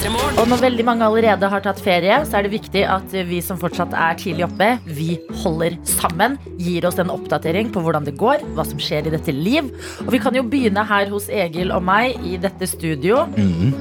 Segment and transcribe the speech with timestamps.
[0.00, 3.58] Og når veldig mange allerede har tatt ferie, så er det viktig at vi som
[3.60, 6.38] fortsatt er tidlig oppe, vi holder sammen.
[6.56, 9.68] Gir oss en oppdatering på hvordan det går, hva som skjer i dette liv.
[10.06, 13.26] Og vi kan jo begynne her hos Egil og meg i dette studio,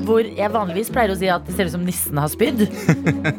[0.04, 2.68] hvor jeg vanligvis pleier å si at det ser ut som nissen har spydd.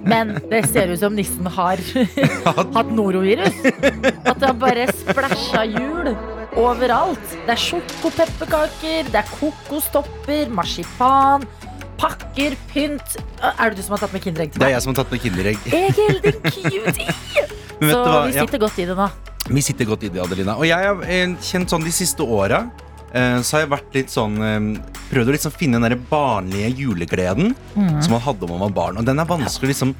[0.09, 1.85] Men det ser ut som nissen har
[2.79, 3.61] hatt norovirus.
[4.25, 6.15] At det har bare splæsja hjul.
[6.59, 7.21] Overalt.
[7.47, 11.45] Det er sjokopepperkaker, det er kokostopper, marsipan,
[12.01, 13.17] pakker, pynt.
[13.45, 14.65] Er det du som har tatt med Kinderegg til meg?
[14.65, 15.59] Det er jeg som har tatt med Kinderegg.
[15.81, 17.17] Egil, din cutie!
[17.81, 17.91] Så vi
[18.37, 19.09] sitter Ja, godt i det nå.
[19.51, 20.55] vi sitter godt i det, Adelina.
[20.61, 22.65] Og jeg har eh, kjent sånn de siste åra
[23.13, 24.59] eh, så har jeg vært litt sånn eh,
[25.11, 27.97] Prøvd å liksom finne den barnlige julegleden Mm.
[28.03, 28.97] som man hadde da man var barn.
[29.01, 29.93] Og den er vanskelig liksom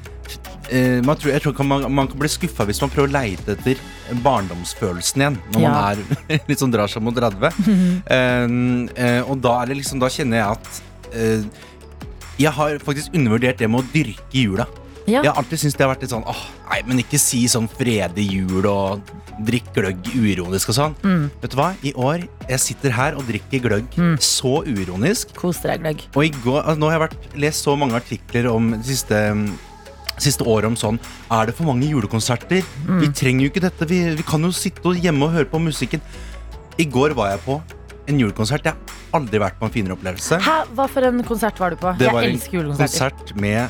[0.71, 3.15] eh, man tror, Jeg tror kan man, man kan bli skuffa hvis man prøver å
[3.15, 3.79] leite etter
[4.23, 5.37] barndomsfølelsen igjen.
[5.55, 5.71] Når Ja.
[5.73, 7.51] man er sånn drar seg mot 30.
[8.11, 8.45] Eh,
[8.95, 10.81] eh, og da, er det liksom, da kjenner jeg at
[11.15, 11.43] eh,
[12.41, 14.67] jeg har faktisk undervurdert det med å dyrke jula.
[15.09, 15.23] Ja.
[15.23, 17.65] Jeg har alltid syntes det har vært litt sånn Åh, nei, men ikke si sånn
[17.71, 19.01] fredig jul og
[19.41, 20.95] drikk gløgg uironisk og sånn.
[21.01, 21.23] Mm.
[21.41, 21.71] Vet du hva?
[21.81, 25.33] I år jeg sitter her og drikker gløgg så uironisk.
[25.39, 26.05] Kos deg, gløgg.
[26.13, 29.21] Og i går, altså, nå har jeg vært, lest så mange artikler om det siste,
[30.21, 30.99] siste året om sånn
[31.33, 32.61] Er det for mange julekonserter?
[33.01, 33.89] Vi trenger jo ikke dette.
[33.89, 36.03] Vi, vi kan jo sitte hjemme og høre på musikken.
[36.77, 37.57] I går var jeg på
[38.09, 38.65] en julekonsert.
[38.65, 40.39] Jeg har aldri vært på en finere opplevelse.
[40.41, 41.91] Hæ, hva for en konsert var du på?
[41.99, 43.11] Det jeg var en elsker julekonserter.
[43.11, 43.69] konsert med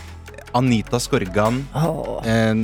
[0.53, 2.27] Anita Skorgan, Åh.
[2.27, 2.63] eh,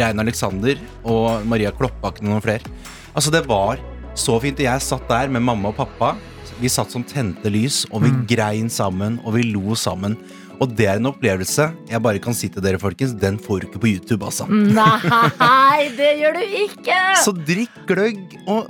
[0.00, 2.74] Rein Alexander og Maria Kloppbakken og noen flere.
[3.14, 3.80] Altså, det var
[4.14, 4.58] så fint.
[4.60, 6.14] Jeg satt der med mamma og pappa.
[6.60, 10.18] Vi satt som tente lys, og vi grein sammen, og vi lo sammen.
[10.60, 13.14] Og det er en opplevelse jeg bare kan si til dere, folkens.
[13.16, 14.44] Den får du ikke på YouTube, altså.
[14.50, 16.98] Nei, det gjør du ikke!
[17.24, 18.68] Så drikk gløgg og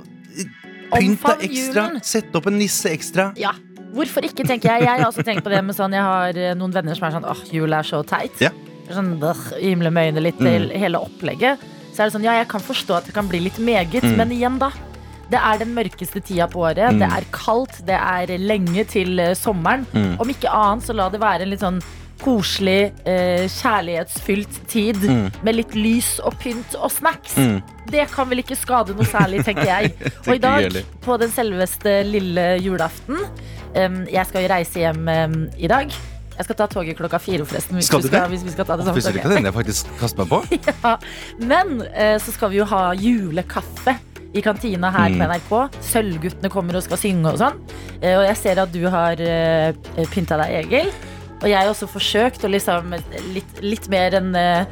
[0.93, 1.85] pynt deg ekstra.
[1.87, 2.01] julen.
[2.03, 3.31] Sett opp en nisse ekstra.
[3.39, 3.53] Ja,
[3.91, 4.85] Hvorfor ikke, tenker jeg.
[4.85, 7.15] Jeg har også tenkt på det med sånn Jeg har eh, noen venner som er
[7.17, 8.37] sånn åh, jul er så teit.
[8.39, 8.51] Ja.
[8.91, 9.17] Sånn,
[9.59, 11.59] Himle med øynene litt til hele opplegget.
[11.91, 14.31] Så er det sånn, ja, jeg kan forstå at det kan bli litt meget, men
[14.31, 14.71] igjen, da.
[15.31, 16.97] Det er den mørkeste tida på året.
[16.99, 19.83] Det er kaldt, det er lenge til eh, sommeren.
[20.19, 21.79] Om ikke annet, så la det være en litt sånn
[22.21, 25.01] koselig, eh, kjærlighetsfylt tid
[25.43, 27.35] med litt lys og pynt og snacks.
[27.91, 29.91] Det kan vel ikke skade noe særlig, tenker jeg.
[30.27, 33.17] Og i dag, på den selveste lille julaften
[33.75, 35.91] um, Jeg skal jo reise hjem um, i dag.
[36.37, 37.75] Jeg skal ta toget klokka fire, forresten.
[37.77, 38.21] Hvis, Skal du du det?
[38.31, 39.21] hvis vi skal ta det samme toget.
[39.35, 40.39] kan jeg faktisk kaster meg på.
[40.85, 40.95] Ja.
[41.41, 43.97] Men eh, så skal vi jo ha julekaffe
[44.33, 45.19] i kantina her Mm.
[45.19, 45.81] på NRK.
[45.91, 47.59] Sølvguttene kommer og skal synge og sånn.
[47.99, 49.73] Eh, og jeg ser at du har eh,
[50.13, 50.93] pynta deg, Egil.
[51.41, 52.93] Og jeg har også forsøkt å liksom
[53.33, 54.65] litt, litt mer enn eh,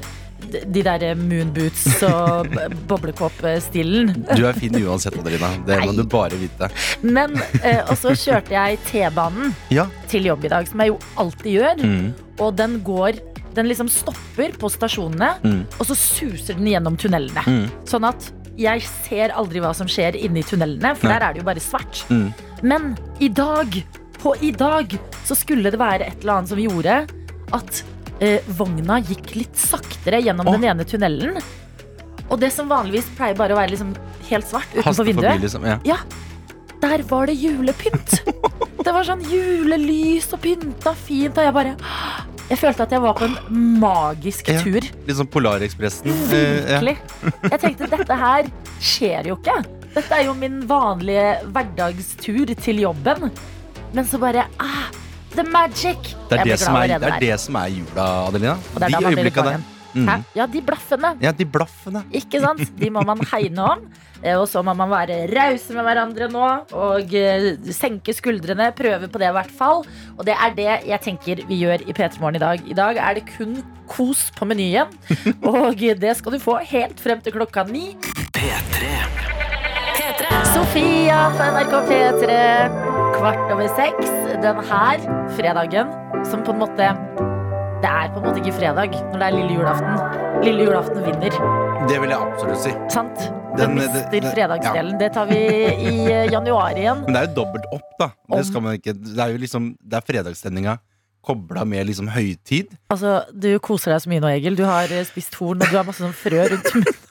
[0.50, 4.14] de- de der moonboots og b- boblekopp-stilen.
[4.36, 5.50] Du er fin uansett, Adelina.
[5.68, 5.96] Det må Nei.
[5.98, 6.70] du bare vite.
[7.04, 9.88] Men eh, Og så kjørte jeg T-banen Ja.
[10.08, 11.84] til jobb i dag, som jeg jo alltid gjør.
[11.84, 12.14] Mm.
[12.40, 13.20] Og den går
[13.58, 15.64] Den liksom stopper på stasjonene, Mm.
[15.80, 17.42] og så suser den gjennom tunnelene.
[17.50, 17.66] Mm.
[17.84, 21.18] Sånn at jeg ser aldri hva som skjer inni tunnelene, for Nei.
[21.18, 22.04] der er det jo bare svart.
[22.14, 22.28] Mm.
[22.62, 23.74] Men i dag,
[24.22, 24.94] på i dag,
[25.26, 27.00] så skulle det være et eller annet som gjorde
[27.58, 27.82] at
[28.22, 30.58] eh, vogna gikk litt saktere gjennom Åh.
[30.58, 31.40] den ene tunnelen.
[32.30, 33.94] Og det som vanligvis pleier bare å være liksom
[34.30, 35.66] helt svart utenfor Haste forbi, vinduet, liksom.
[35.66, 35.80] Ja.
[35.88, 35.98] ja,
[36.84, 38.20] der var det julepynt.
[38.80, 41.74] Det var sånn julelys og pynta fint, og jeg bare
[42.48, 44.62] Jeg følte at jeg var på en magisk Ja.
[44.64, 44.80] tur.
[45.06, 46.08] Litt sånn Polarekspressen.
[46.32, 46.80] Eh, ja.
[46.80, 46.96] Virkelig.
[47.52, 48.48] Jeg tenkte dette her
[48.80, 49.58] skjer jo ikke.
[49.98, 53.28] Dette er jo min vanlige hverdagstur til jobben.
[53.94, 54.88] Men så bare ah,
[55.36, 56.16] The magic!
[56.30, 58.56] Det er det, som er, det er det som er jula, Adelina.
[58.74, 59.68] Og det er De øyeblikkene der.
[59.94, 60.10] Mm.
[60.38, 61.16] Ja, de blaffene.
[61.22, 62.04] Ja, de blaffene.
[62.14, 62.62] Ikke sant?
[62.78, 63.82] De må man hegne om.
[64.22, 66.46] Eh, Og så må man være rause med hverandre nå
[66.76, 68.70] og eh, senke skuldrene.
[68.78, 69.84] Prøve på det, i hvert fall.
[70.18, 72.64] Og det er det jeg tenker vi gjør i P3 Morgen i dag.
[72.70, 73.60] I dag er det kun
[73.90, 74.94] kos på menyen.
[75.50, 77.96] Og det skal du få helt frem til klokka ni.
[78.38, 78.94] P3.
[79.98, 80.40] P3.
[80.54, 82.99] Sofia fra NRK P3.
[83.20, 84.10] Kvart over seks
[84.44, 85.02] den her
[85.36, 85.90] fredagen,
[86.28, 86.88] som på en måte
[87.84, 90.44] Det er på en måte ikke fredag når det er lille julaften.
[90.44, 91.36] Lille julaften vinner.
[91.90, 92.74] Det vil jeg absolutt si.
[92.92, 93.20] Sant?
[93.58, 95.00] Den- Den mister det- det- fredagsdelen.
[95.00, 97.04] Det tar vi i eh, januar igjen.
[97.06, 98.10] Men det er jo dobbelt opp, da.
[98.36, 100.78] Det, skal man ikke, det er jo liksom Det er fredagsstemninga
[101.24, 102.68] kobla med liksom høytid.
[102.90, 104.56] Altså, Du koser deg så mye nå, Egil.
[104.56, 106.96] Du har eh, spist horn, og du har masse sånn frø rundt munnen.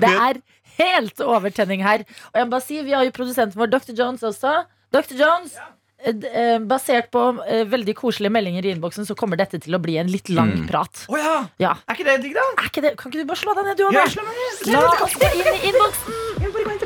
[0.00, 0.34] Det er
[0.78, 2.04] helt overtenning her.
[2.32, 3.92] Og jeg må bare si, Vi har jo produsenten vår Dr.
[3.98, 4.64] Jones også.
[4.94, 5.16] Dr.
[5.18, 5.66] Jones, ja.
[6.08, 9.98] eh, basert på eh, veldig koselige meldinger i innboksen, så kommer dette til å bli
[10.00, 10.66] en litt lang Mm.
[10.70, 11.04] prat.
[11.10, 11.34] Å ja!
[11.60, 11.72] Ja.
[11.88, 12.46] Er ikke det digg, da?
[12.62, 12.94] Er ikke det?
[12.96, 13.98] Kan ikke du bare slå deg ned, du òg?
[13.98, 14.06] Ja.
[14.72, 16.37] La oss gå inn i innboksen.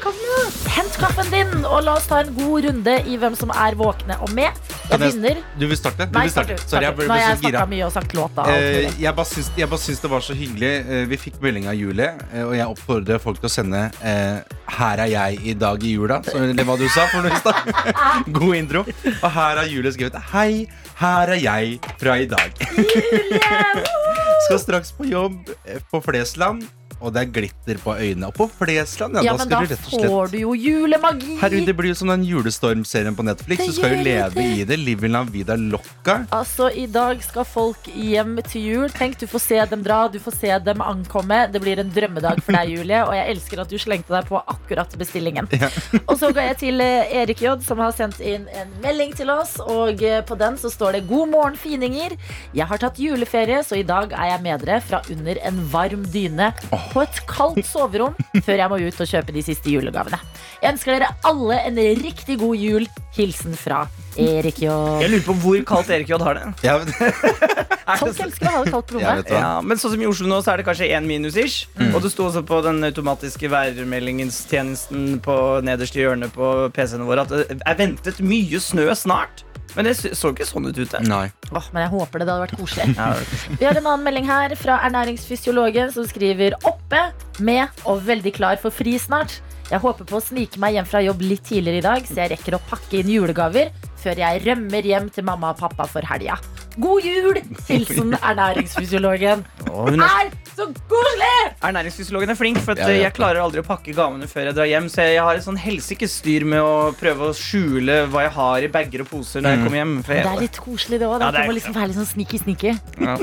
[0.02, 0.52] Kaffen.
[0.74, 4.18] Hent kaffen din, og la oss ta en god runde i hvem som er våkne
[4.22, 4.50] og med.
[4.90, 5.38] Og jeg- begynner.
[5.58, 6.06] Du vil starte?
[6.10, 6.58] Du Nei, vil starte.
[6.68, 8.42] Sorry, jeg ble, Nå har jeg snakka mye og sagt låta.
[8.46, 8.98] mulig.
[9.00, 10.72] jeg bare syns, jeg bare syns det var så hyggelig.
[10.90, 14.98] Uh, vi fikk melding av Julie, uh, og jeg oppfordrer folk til å sende 'Her
[14.98, 18.32] er jeg i dag i jula', så, eller hva du sa for noe.
[18.38, 18.80] God intro.
[19.22, 20.66] Og her har Julie skrevet 'Hei,
[20.96, 22.52] her er jeg fra i dag'.
[24.46, 25.50] Skal straks på jobb
[25.90, 26.64] på Flesland,
[27.02, 28.28] og det er glitter på øynene.
[28.30, 31.36] Og på Flesland, ja, Ja, da men da får du jo julemagi.
[31.40, 33.58] Herregud, det blir jo som den julestormserien på Netflix.
[33.62, 34.44] Det Du skal jo leve det.
[34.60, 34.78] i det.
[34.78, 36.24] Live la vida locca.
[36.30, 38.88] Altså, I dag skal folk hjem til jul.
[38.90, 41.46] Tenk, Du får se dem dra, du får se dem ankomme.
[41.52, 43.02] Det blir en drømmedag for deg, Julie.
[43.04, 45.48] Og jeg elsker at du slengte deg på akkurat bestillingen.
[46.08, 49.30] Og så går jeg til eh, Erik J, som har sendt inn en melding til
[49.30, 49.58] oss.
[49.60, 52.16] Og eh, på den så står det 'God morgen, fininger'.
[52.54, 56.04] Jeg har tatt juleferie, så i dag er jeg med dere fra under en varm
[56.12, 56.52] dyne
[56.92, 60.18] på et kaldt soverom før jeg må ut og kjøpe de siste julegavene.
[60.62, 62.88] Jeg ønsker dere alle en riktig god jul.
[63.12, 63.82] Hilsen fra
[64.16, 64.72] Erik J.
[65.02, 66.46] Jeg lurer på hvor kaldt Erik J har det.
[66.66, 66.92] Ja, men...
[68.02, 69.30] Folk elsker å ha det kaldt på rommet.
[69.34, 71.66] ja, men sånn som i Oslo nå, så er det kanskje én minus ish.
[71.90, 75.36] Og det sto også på den automatiske værmeldingstjenesten på
[75.66, 79.44] nederste hjørne på PC-ene våre at det er ventet mye snø snart.
[79.76, 81.00] Men det så ikke sånn ut ute.
[81.08, 81.26] Nei.
[81.52, 82.26] Åh, men jeg håper det.
[82.28, 83.56] Det hadde vært koselig.
[83.60, 87.06] Vi har en annen melding her fra ernæringsfysiologen som skriver oppe,
[87.40, 89.38] med og veldig klar for fri snart.
[89.70, 92.34] Jeg håper på å snike meg hjem fra jobb litt tidligere i dag, så jeg
[92.34, 93.70] rekker å pakke inn julegaver
[94.02, 96.36] før jeg rømmer hjem til mamma og pappa for helga.
[96.80, 97.36] God jul!
[97.68, 99.42] Hilsen ernæringsfysiologen.
[99.70, 101.28] Og hun er, Er så koselig!
[101.62, 103.02] ernæringsfysiologen er flink, for at Ja, ja.
[103.06, 104.88] jeg klarer aldri å pakke gavene før jeg drar hjem.
[104.92, 108.66] Så jeg har et sånn helsikes styr med å prøve å skjule hva jeg har
[108.66, 109.94] i bager og poser når jeg kommer hjem.
[110.02, 111.18] For Det er jeg, litt koselig, det òg.
[111.20, 112.74] Ja, Det det er- må liksom være litt sånn sneaky-sneaky.
[113.00, 113.16] ja.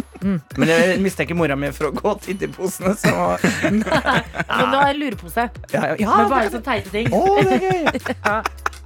[0.59, 3.13] Men jeg mistenker mora mi for å gå til i posene, så
[3.63, 7.07] Men du har en lurepose ja, ja, ja, med bare sånne teite ting.
[7.13, 8.43] Å, det er gøy.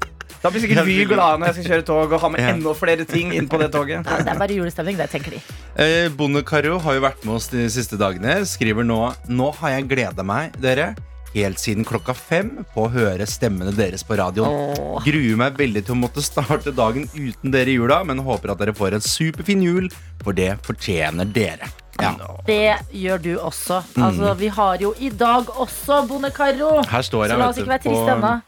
[0.44, 2.50] Da blir sikkert Vy glad når jeg skal kjøre tog og ha med Ja.
[2.52, 4.04] enda flere ting inn på det toget.
[4.04, 5.40] Ja, det er bare julestemning, det tenker de.
[5.80, 8.42] Eh, Bonde-Caro har jo vært med oss de siste dagene.
[8.46, 10.96] Skriver nå Nå har jeg gleda meg, dere,
[11.34, 14.76] helt siden klokka fem på å høre stemmene deres på radioen.
[14.78, 15.00] Åh.
[15.06, 18.60] Gruer meg veldig til å måtte starte dagen uten dere i jula, men håper at
[18.60, 19.90] dere får en superfin jul,
[20.24, 21.72] for det fortjener dere.
[22.02, 22.16] Ja.
[22.46, 23.80] Det gjør du også.
[23.96, 26.84] Altså, vi har jo i dag også Bonde-Caro.
[26.90, 28.42] Her står jeg Så la oss vet ikke være triste på ennå.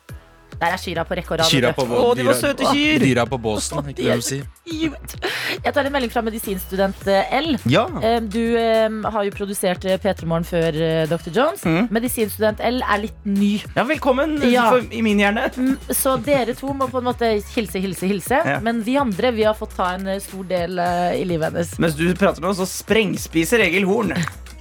[0.66, 1.50] Der er Kyra på rekke og rad.
[1.52, 1.86] Kyra på.
[1.86, 3.04] Å, de var dyra- søte kyr.
[3.06, 4.46] Dyra på båsen, ikke det de sier?
[4.66, 7.52] Jeg tar en melding fra medisinstudent eh, L.
[7.70, 7.84] Ja.
[8.02, 11.30] Eh, Du eh, har jo produsert eh, P3 Morgen før eh, Dr.
[11.36, 11.62] Jones.
[11.68, 11.88] Mhm.
[11.94, 13.52] Medisinstudent L er litt ny.
[13.76, 14.66] Ja, velkommen Ja.
[14.74, 15.46] for, i min hjerne.
[15.56, 18.42] Mm, Så dere to må på en måte hilse, hilse, hilse.
[18.42, 18.58] Ja.
[18.66, 21.76] Men vi andre vi har fått ta en eh, stor del eh, i livet hennes.
[21.80, 24.16] Mens du prater med oss, så sprengspiser Egil Horn.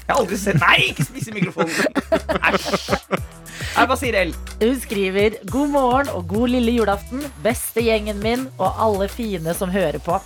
[0.04, 1.72] Jeg har aldri sett Nei, ikke spise mikrofonen!
[2.50, 2.92] Æsj.
[3.74, 4.32] Hva sier L?
[4.60, 9.72] Hun skriver God morgen og god lille julaften Beste gjengen min og alle fine som
[9.72, 10.18] hører på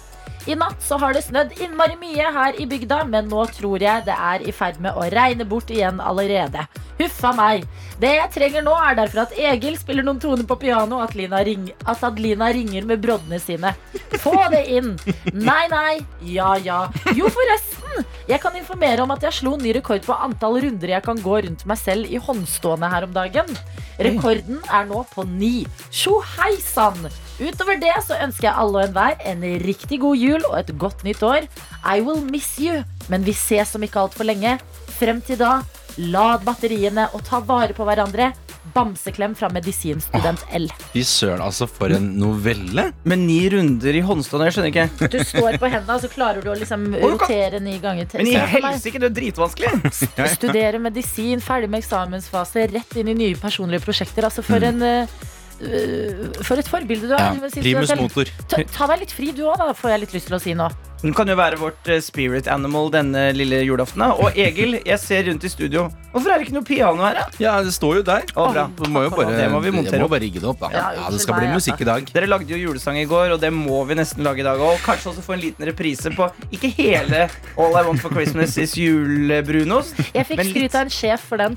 [0.49, 4.07] I natt så har det snødd innmari mye her i bygda Men nå tror jeg
[4.07, 6.65] det er i ferd med å regne bort igjen allerede.
[6.99, 7.67] Huffa meg.
[8.01, 11.43] Det jeg trenger nå er derfor at Egil spiller noen toner på piano At, Lina
[11.45, 13.75] ring, at Adelina ringer med broddene sine.
[14.23, 14.95] Få det inn.
[15.37, 16.01] Nei, nei,
[16.33, 16.81] ja, ja.
[17.19, 18.09] Jo forresten.
[18.31, 21.43] Jeg kan informere om at jeg slo ny rekord på antall runder jeg kan gå
[21.45, 23.53] rundt meg selv i håndstående her om dagen.
[24.01, 25.57] Rekorden er nå på ni.
[25.93, 27.11] Tjo hei sann!
[27.39, 31.05] Utover det så ønsker jeg alle og enhver en riktig god jul og et godt
[31.07, 31.47] nytt år.
[31.87, 34.57] I will miss you, men vi ses om ikke altfor lenge.
[34.99, 35.61] Frem til da,
[36.03, 38.33] lad batteriene og ta vare på hverandre.
[38.75, 40.67] Bamseklem fra medisinstudent L.
[40.93, 42.89] Fy søren, altså, for en novelle.
[43.09, 45.09] Med ni runder i håndstående, jeg skjønner ikke.
[45.15, 48.11] Du står på hendene, og så klarer du å liksom rotere ni ganger.
[48.11, 48.21] til.
[48.27, 49.95] Men i helsike, det er dritvanskelig!
[50.35, 54.29] Studere medisin, ferdig med eksamensfase, rett inn i nye personlige prosjekter.
[54.29, 55.19] Altså for en eh,
[55.59, 57.39] For et forbilde du er.
[57.39, 57.49] Ja.
[57.59, 58.31] Primus motor.
[58.51, 60.55] Ta, ta deg litt fri du òg, da, får jeg litt lyst til å si
[60.59, 60.69] nå.
[60.99, 64.03] Hun kan jo være vårt eh, spirit animal denne lille julaften.
[64.19, 65.85] Og Egil, jeg ser rundt i studio.
[66.11, 67.27] Hvorfor er det ikke noe piano her, da?
[67.39, 68.27] Ja, det står jo der.
[68.35, 68.65] Å, bra.
[68.75, 70.73] Du må jo bare, Det må vi montere må bare rigge det opp, da.
[70.75, 72.11] Ja, det skal bli musikk i dag.
[72.15, 74.83] Dere lagde jo julesang i går, og det må vi nesten lage i dag òg.
[74.87, 78.75] Kanskje også få en liten reprise på ikke hele All I Want for Christmas Is
[78.79, 80.03] Julebrunost.
[80.17, 81.55] Jeg fikk skryt av en sjef for den.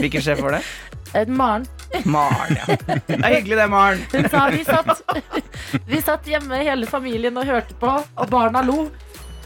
[0.00, 0.64] Hvilken sjef var det?
[1.28, 1.68] Maren.
[2.04, 2.76] Maren, ja.
[3.06, 4.02] Det er hyggelig, det, Maren.
[4.12, 5.02] Hun sa vi satt,
[5.90, 8.86] vi satt hjemme hele familien og hørte på, og barna lo.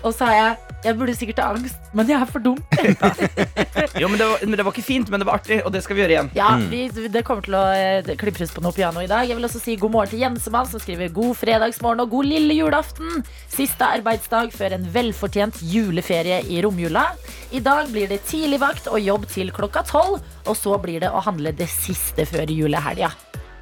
[0.01, 2.57] Og sa jeg Jeg burde sikkert ha angst, men jeg er for dum.
[4.01, 5.83] Jo, men det, var, men det var ikke fint, men det var artig, og det
[5.85, 6.29] skal vi gjøre igjen.
[6.37, 6.83] Ja, vi,
[7.13, 9.27] Det kommer til å eh, klippes på noe piano i dag.
[9.29, 12.57] Jeg vil også si god morgen til Jensemann, som skriver god fredagsmorgen og god lille
[12.57, 13.25] julaften.
[13.53, 17.11] Siste arbeidsdag før en velfortjent juleferie i romjula.
[17.53, 20.21] I dag blir det tidlig vakt og jobb til klokka tolv.
[20.47, 23.13] Og så blir det å handle det siste før julehelga.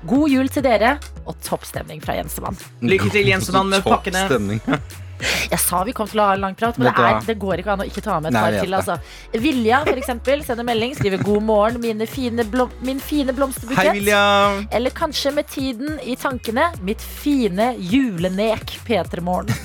[0.06, 0.94] God jul til dere,
[1.26, 2.58] og topp stemning fra Jensemann.
[2.92, 4.28] Lykke til, Jensemann, med pakkene.
[5.52, 7.62] Jeg sa vi kom til å ha en lang prat, men det, er, det går
[7.62, 8.74] ikke an å ikke ta med et par til.
[8.78, 8.98] Altså.
[9.32, 13.34] Vilja for eksempel, sender melding, skriver 'God morgen, mine fine blom min fine
[13.76, 13.88] Hei.
[13.92, 14.20] Vilja.
[14.74, 19.54] Eller kanskje med tiden i tankene mitt fine julenek P3 Morgen.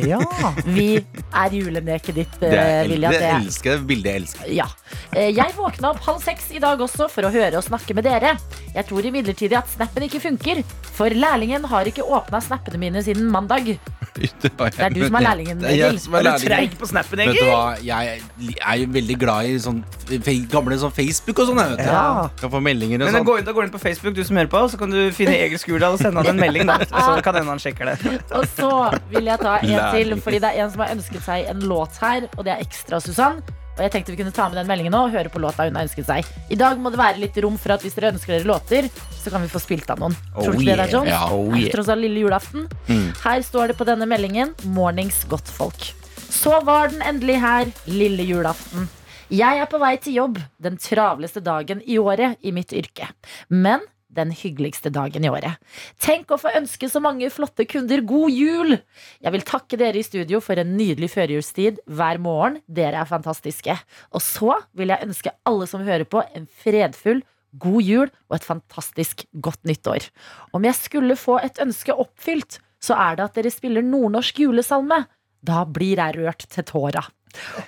[0.00, 0.20] Ja.
[0.64, 1.00] Vi
[1.34, 3.10] er juleneket ditt, Det, er, Vilja.
[3.10, 3.80] det Det, elsker jeg.
[3.88, 4.52] Bildet jeg elsker.
[4.54, 4.66] ja.
[5.12, 8.06] Eh, Jeg våkna opp halv seks i dag også for å høre og snakke med
[8.06, 8.36] dere.
[8.74, 10.62] Jeg tror imidlertid at snappen ikke funker,
[10.94, 13.74] for lærlingen har ikke åpna snappene mine siden mandag.
[14.14, 16.50] Det er du som er lærlingen, Det er jeg som er Er du lærlingen.
[16.50, 17.46] treig på snappen, Vet du Egil?
[17.46, 18.22] hva, jeg
[18.66, 19.84] er jo veldig glad i sånn
[20.24, 21.60] fe- gamle sånn Facebook og sånn.
[21.62, 21.92] jeg, Vet du.
[21.92, 22.28] Ja.
[22.40, 23.26] Kan få meldinger og Men da sånn.
[23.26, 25.36] går, da går du inn på Facebook, du som hører på, så kan du finne
[25.38, 26.66] Egil Skurdal og sende han en melding.
[26.66, 28.20] da Så kan hende han sjekker det.
[28.40, 28.72] Og så
[29.10, 30.22] vil jeg ta en til, Lærling.
[30.22, 33.00] fordi det er en som har ønsket seg en låt her, og det er Ekstra
[33.00, 33.42] Susann.
[33.80, 35.78] Og jeg tenkte vi kunne ta med den meldingen nå og høre på låta hun
[35.78, 36.26] har ønsket seg.
[36.52, 39.32] I dag må det være litt rom for at hvis dere ønsker dere låter, så
[39.32, 40.16] kan vi få spilt av noen.
[40.34, 41.08] Tror du ikke det, da, John?
[41.08, 41.22] Ja.
[41.32, 41.70] Oh, yeah.
[41.72, 42.68] tross alt lille julaften.
[42.90, 43.06] Mm.
[43.22, 45.94] Her står det på denne meldingen 'Mornings godt folk'.
[46.28, 48.90] Så var den endelig her, lille julaften.
[49.32, 53.08] Jeg er på vei til jobb den travleste dagen i året i mitt yrke.
[53.48, 53.80] Men
[54.16, 55.58] den hyggeligste dagen i året.
[56.02, 58.76] Tenk å få ønske så mange flotte kunder god jul!
[59.22, 62.60] Jeg vil takke dere i studio for en nydelig førjulstid hver morgen.
[62.66, 63.76] Dere er fantastiske.
[64.14, 67.22] Og så vil jeg ønske alle som hører på, en fredfull
[67.58, 70.10] god jul og et fantastisk godt nyttår.
[70.54, 75.02] Om jeg skulle få et ønske oppfylt, så er det at dere spiller nordnorsk julesalme.
[75.40, 77.02] Da blir jeg rørt til tåra.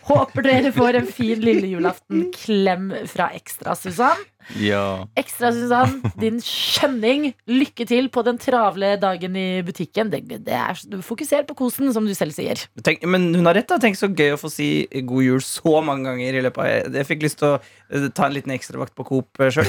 [0.08, 2.28] Håper dere får en fin lille julaften.
[2.34, 4.20] Klem fra Ekstra, Susann.
[4.58, 5.06] Ja.
[5.18, 7.28] Ekstra, Susann, din skjønning.
[7.50, 10.10] Lykke til på den travle dagen i butikken.
[10.12, 12.64] Det, det er, fokuser på kosen, som du selv sier.
[12.82, 13.70] Tenk, men hun har rett.
[13.70, 14.70] da Tenk så gøy å få si
[15.06, 16.40] god jul så mange ganger.
[16.40, 19.46] i løpet av Jeg fikk lyst til å eh, ta en liten ekstravakt på Coop
[19.54, 19.68] sjøl.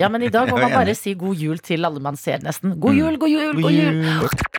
[0.00, 2.76] Ja, men i dag må man bare si god jul til alle man ser, nesten.
[2.82, 4.53] God jul, god jul, god jul.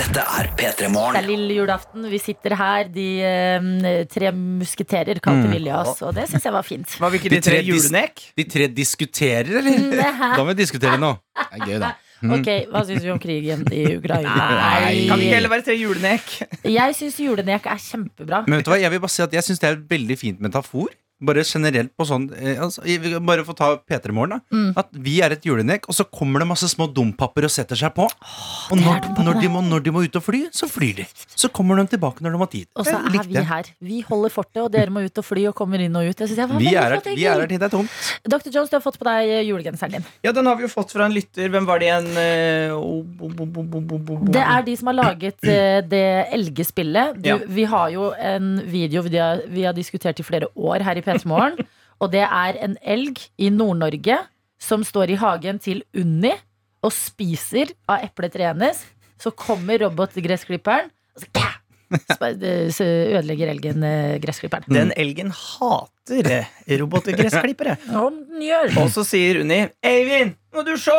[0.00, 2.04] Dette er P3 Det er lille julaften.
[2.08, 5.52] Vi sitter her, de eh, tre musketerer, kalte Mm.
[5.52, 6.94] Vilja oss, og det syns jeg var fint.
[7.00, 8.22] Var vi ikke De de tre tre julenek?
[8.38, 9.76] De tre diskuterer, eller?
[9.98, 10.30] Nei.
[10.36, 11.10] Da må vi diskutere nå.
[11.36, 11.90] Det er gøy, da.
[12.20, 12.32] Mm.
[12.36, 14.32] Ok, Hva syns vi om krigen i Ukraina?
[14.36, 15.06] Nei.
[15.08, 16.32] Kan vi ikke heller være tre julenek?
[16.64, 18.42] Jeg syns julenek er kjempebra.
[18.48, 20.18] Men vet du hva, jeg vil bare si at jeg syns det er et veldig
[20.20, 20.88] fint metafor.
[21.20, 22.84] Bare generelt på sånn eh, altså,
[23.26, 24.56] Bare få ta P3 Morgen, da.
[24.56, 24.70] Mm.
[24.80, 27.92] At vi er et julenek, og så kommer det masse små dompapper og setter seg
[27.96, 28.06] på.
[28.06, 31.06] Og er når, når, de må, når de må ut og fly, så flyr de.
[31.36, 32.68] Så kommer de tilbake når de har tid.
[32.74, 33.70] Og så er vi her.
[33.84, 36.14] Vi holder fortet, og dere må ut og fly og kommer inn og ut.
[36.16, 38.00] Jeg synes jeg var Vi er, her, flott, vi er her til det er tomt.
[38.24, 38.50] Dr.
[38.54, 40.08] Jones, du har fått på deg julegenseren din.
[40.24, 41.52] Ja, den har vi jo fått fra en lytter.
[41.52, 42.10] Hvem var det igjen?
[42.16, 42.72] Eh.
[44.30, 46.06] Det er de som har laget eh, det
[46.38, 47.20] elgespillet.
[47.20, 47.36] Du, Ja.
[47.46, 51.02] Vi har jo en video vi har, vi har diskutert i flere år her i
[51.04, 51.66] P3 Morgen.
[52.00, 54.18] og det er en elg i Nord-Norge
[54.60, 56.32] som står i hagen til Unni
[56.84, 58.84] og spiser av epletreet hennes.
[59.20, 61.48] Så kommer robotgressklipperen, og så, kæ!
[61.90, 64.64] Eh, så ødelegger elgen eh, gressklipperen.
[64.70, 67.76] Den elgen hater eh, robotgressklippere.
[68.78, 70.94] Og så sier Unni Eivind, må du se!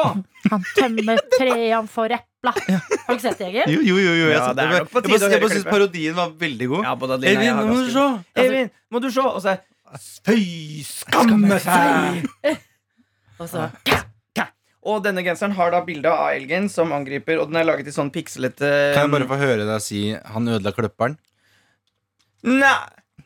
[0.51, 2.53] Han tømmer trærne for epla.
[2.53, 3.74] Har du ikke sett det, Egil?
[3.77, 4.30] Jo, jo, jo.
[4.30, 6.88] Jeg, Ja, det er nok på tide jeg, jeg bare syns parodien var veldig god.
[6.88, 8.08] Ja, jeg Eivind, må du se.
[8.44, 9.27] Eivind, må du se!
[9.32, 9.58] Og så
[10.00, 12.24] Fy, skamme seg!
[13.42, 13.68] Og så
[14.82, 17.94] Og denne genseren har da bilde av elgen som angriper, og den er laget i
[17.94, 21.20] sånn pikselete Kan jeg bare få høre deg si 'han ødela kløpperen'?
[22.42, 22.78] Nei,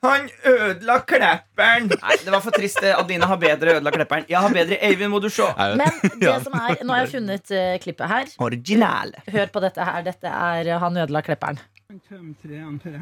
[0.04, 1.88] han ødela klepperen!
[1.90, 2.82] Nei, det var for trist.
[2.84, 4.28] Adelina har bedre ødela klepperen.
[4.30, 5.48] Jeg har bedre Eivind, må du se.
[5.80, 8.36] Men det som er Nå har jeg funnet uh, klippet her.
[8.50, 9.16] Original.
[9.32, 10.04] Hør på dette her.
[10.06, 11.62] Dette er uh, Han ødela klepperen.
[12.10, 13.00] Tøm trærne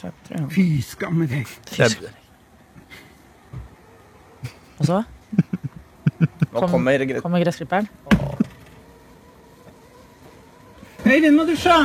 [0.00, 0.48] for.
[0.54, 2.12] Fy skamme deg.
[4.78, 5.02] Og så
[6.52, 7.88] Nå kommer kommer gressklipperen.
[11.06, 11.76] Øyvind, må dusje!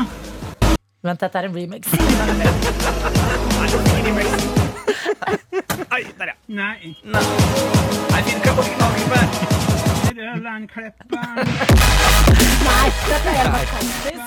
[1.03, 1.87] Vent, dette er en remix.
[5.91, 6.35] Nei, der, ja.
[6.47, 7.23] Nei, Nei,
[8.25, 9.66] vi
[12.67, 14.23] Nei, dette er helt fantastisk.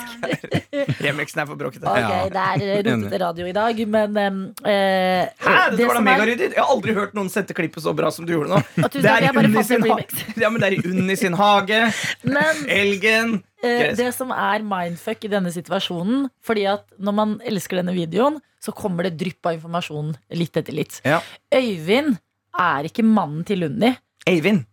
[1.05, 1.83] Remixen er for bråkete.
[1.89, 6.07] Ok, det er rotete radio i dag, men um, eh, Hæ, dette var da som
[6.07, 6.47] er- megaryddig.
[6.55, 8.59] Jeg har aldri hørt noen sette klippet så bra som du gjorde nå.
[8.85, 10.09] Å, tusen Det takk, er i jeg bare Unni fant sin en ha- remix.
[10.45, 11.81] Ja, men det er i Unni sin hage.
[12.23, 13.35] Men Elgen.
[13.61, 18.39] Eh, det som er mindfuck i denne situasjonen Fordi at når man elsker denne videoen
[18.57, 21.19] Så kommer det drypp av informasjon litt etter litt Ja.
[21.53, 22.15] Øyvind
[22.57, 23.93] er ikke mannen til Unni.
[24.27, 24.65] Eivind.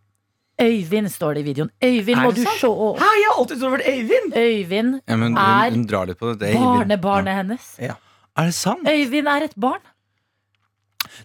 [0.60, 2.66] Øyvind står det i videoen Øyvind må du se
[2.98, 4.32] Hæ, jeg har alltid trodd det var Øyvind!
[4.36, 6.40] Øyvind Ja, men hun, Er hun drar litt på det.
[6.40, 6.48] det.
[6.50, 7.94] er barnebarnet barnebarnet hennes Ja.
[8.36, 8.88] Er det sant?
[8.88, 9.80] Øyvind er et barn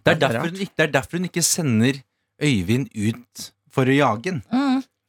[0.05, 1.93] Det er, Det er derfor hun, det er derfor hun ikke sender
[2.43, 4.43] Øyvind ut for å jage den.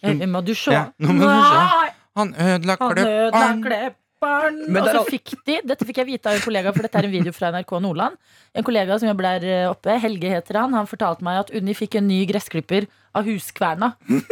[0.04, 1.93] Øyvind må du se Ja, nå må du se.
[2.16, 4.00] Han ødela han ødela klepperen.
[4.69, 7.09] Men Og så fikk de, dette fikk jeg vite av en kollega For dette er
[7.09, 8.16] en video fra NRK Nordland.
[8.54, 10.75] En kollega som jobber der eh, oppe, Helge heter han.
[10.76, 13.95] Han fortalte meg at Unni fikk en ny gressklipper Av huskverna.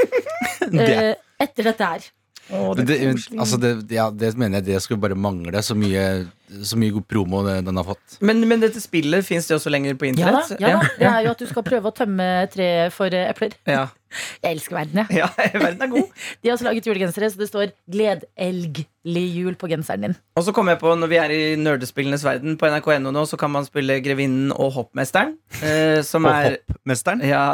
[0.72, 2.04] Det, eh, Etter dette her.
[2.52, 2.96] Det,
[3.38, 5.62] altså det, ja, det mener jeg det skulle bare mangle.
[5.64, 6.26] Så mye,
[6.66, 8.18] så mye god promo det, den har fått.
[8.20, 10.80] Men, men dette spillet fins det også lenger på ja da, ja, ja.
[10.98, 13.54] Det er jo at du skal prøve å tømme treet for eh, epler.
[13.68, 13.86] Ja.
[14.42, 15.28] Jeg elsker verden, jeg ja,
[15.66, 16.08] verden er god.
[16.42, 20.46] De har også laget julegensere, så det står Gled elglig jul på genseren din Og
[20.46, 23.52] så kom jeg på, når vi er i nerdespillenes verden, på NRK.no nå, så kan
[23.54, 25.36] man spille Grevinnen og Hoppmesteren.
[25.60, 27.24] Eh, som Og er hoppmesteren.
[27.26, 27.44] Ja,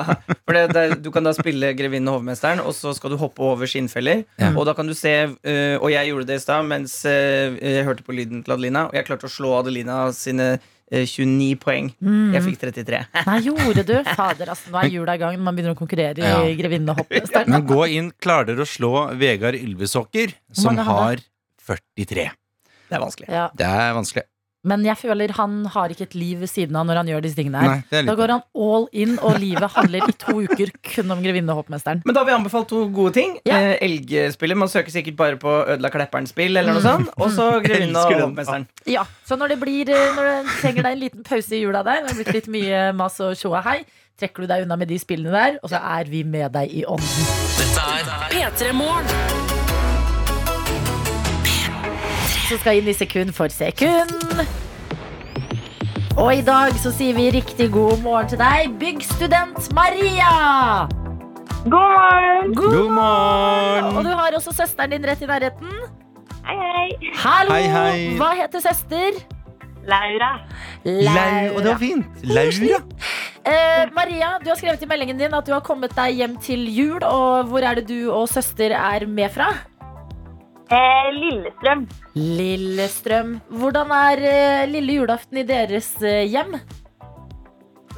[0.45, 3.45] for det, det, Du kan da spille Grevinnen og hovmesteren, og så skal du hoppe
[3.45, 4.25] over skinnfeller.
[4.41, 4.53] Ja.
[4.55, 7.87] Og da kan du se uh, Og jeg gjorde det i stad mens uh, jeg
[7.87, 10.57] hørte på lyden til Adelina, og jeg klarte å slå Adelina sine
[10.91, 11.91] 29 poeng.
[12.35, 13.01] Jeg fikk 33.
[13.29, 13.95] Nei, gjorde du?
[14.17, 16.39] Fader, altså, nå er jula i gang Man begynner å konkurrere Ja.
[16.49, 16.55] i
[16.95, 17.13] og
[17.49, 18.11] Men gå inn.
[18.23, 21.21] Klarer dere å slå Vegard Ylvesåker, som har har
[21.69, 22.31] 43?
[22.89, 23.29] Det er vanskelig.
[23.29, 23.49] ja.
[23.55, 24.25] Det er vanskelig.
[24.67, 27.39] Men jeg føler han har ikke et liv ved siden av når han gjør disse
[27.39, 30.73] tingene her Nei, er Da går han all in, og livet handler i to uker
[30.89, 33.37] kun om Grevinne og hoppmesteren Men da har vi anbefalt to gode ting.
[33.47, 33.61] Ja.
[33.61, 34.59] Eh, Elgspillet.
[34.59, 37.13] Man søker sikkert bare på Ødela Klepperen-spill eller noe sånt.
[37.17, 38.67] Og så Grevinne og hoppmesteren.
[38.91, 41.85] Ja, så når det blir eh, Når du trenger deg en liten pause i jula
[41.87, 43.79] der når Det har blitt litt mye mas og tjoa hei
[44.19, 46.83] Trekker du deg unna med de spillene der Og så er vi med deg i
[46.89, 49.48] ånden Dette er P3 Morgen.
[52.49, 54.41] Så skal inn i sekund for sekund
[56.17, 60.31] Og i dag så sier vi riktig god morgen til deg Byggstudent Maria
[61.69, 62.55] God morgen!
[62.57, 63.91] God, God morgen!
[63.99, 65.75] Og du har også søsteren din rett i nærheten
[66.49, 67.13] Hei, hei.
[67.21, 68.05] Hallo, Hei, hei.
[68.17, 69.19] hva heter søster?
[69.89, 70.31] Laura.
[70.85, 72.23] Lau, og det var fint.
[72.25, 72.79] Laura.
[73.45, 76.65] Eh, Maria, du har skrevet i meldingen din at du har kommet deg hjem til
[76.73, 77.05] jul.
[77.05, 79.51] Og hvor er det du og søster er med fra?
[80.69, 81.87] Eh, Lillestrøm.
[82.15, 83.31] Lillestrøm.
[83.61, 86.59] Hvordan er eh, lille julaften i deres eh, hjem?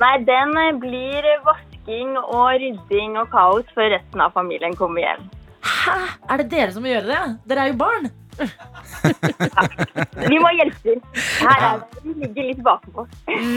[0.01, 5.27] Nei, den blir vasking og rydding og kaos før resten av familien kommer hjem.
[5.67, 5.97] Hæ?
[6.31, 7.23] Er det dere som må gjøre det?
[7.51, 8.07] Dere er jo barn.
[10.31, 11.01] Vi må hjelpe til.
[11.43, 12.05] Her er det.
[12.05, 13.05] Vi ligger litt bakpå.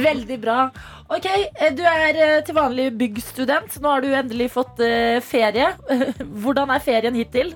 [0.04, 0.58] Veldig bra.
[1.14, 1.28] Ok,
[1.78, 3.78] Du er til vanlig byggstudent.
[3.80, 4.82] Nå har du endelig fått
[5.30, 5.70] ferie.
[6.44, 7.54] Hvordan er ferien hittil?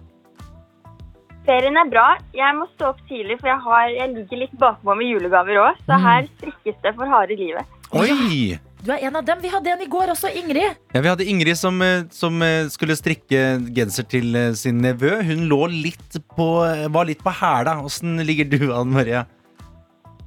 [1.48, 2.06] Ferien er bra.
[2.36, 5.84] Jeg må stå opp tidlig, for jeg, har, jeg ligger litt bakpå med julegaver òg.
[5.88, 7.78] Så her strikkes det for harde livet.
[7.96, 8.58] Oi!
[8.84, 9.40] Du er en av dem.
[9.42, 10.76] Vi hadde en i går også, Ingrid.
[10.94, 15.16] Ja, vi hadde Ingrid som, eh, som eh, skulle strikke genser til eh, sin nevø.
[15.28, 16.50] Hun lå litt på,
[16.94, 17.80] var litt på hæla.
[17.88, 19.24] Åssen ligger du an, Maria?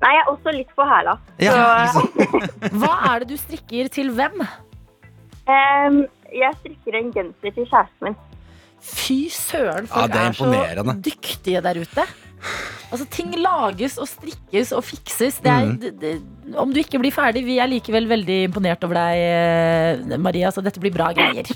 [0.01, 1.19] Nei, jeg er også litt på hæla.
[1.45, 1.55] Ja,
[1.85, 2.09] liksom.
[2.81, 4.41] Hva er det du strikker til hvem?
[5.51, 6.03] Um,
[6.33, 8.21] jeg strikker en genser til kjæresten min.
[8.81, 12.07] Fy søren, folk ja, er er, så dyktige der ute.
[12.91, 15.39] Altså, Ting lages og strikkes og fikses.
[15.45, 15.77] Det er, mm.
[15.83, 16.13] det, det,
[16.59, 19.21] om du ikke blir ferdig, vi er likevel veldig imponert over deg,
[20.11, 20.51] eh, Maria.
[20.51, 21.47] Så dette blir bra greier.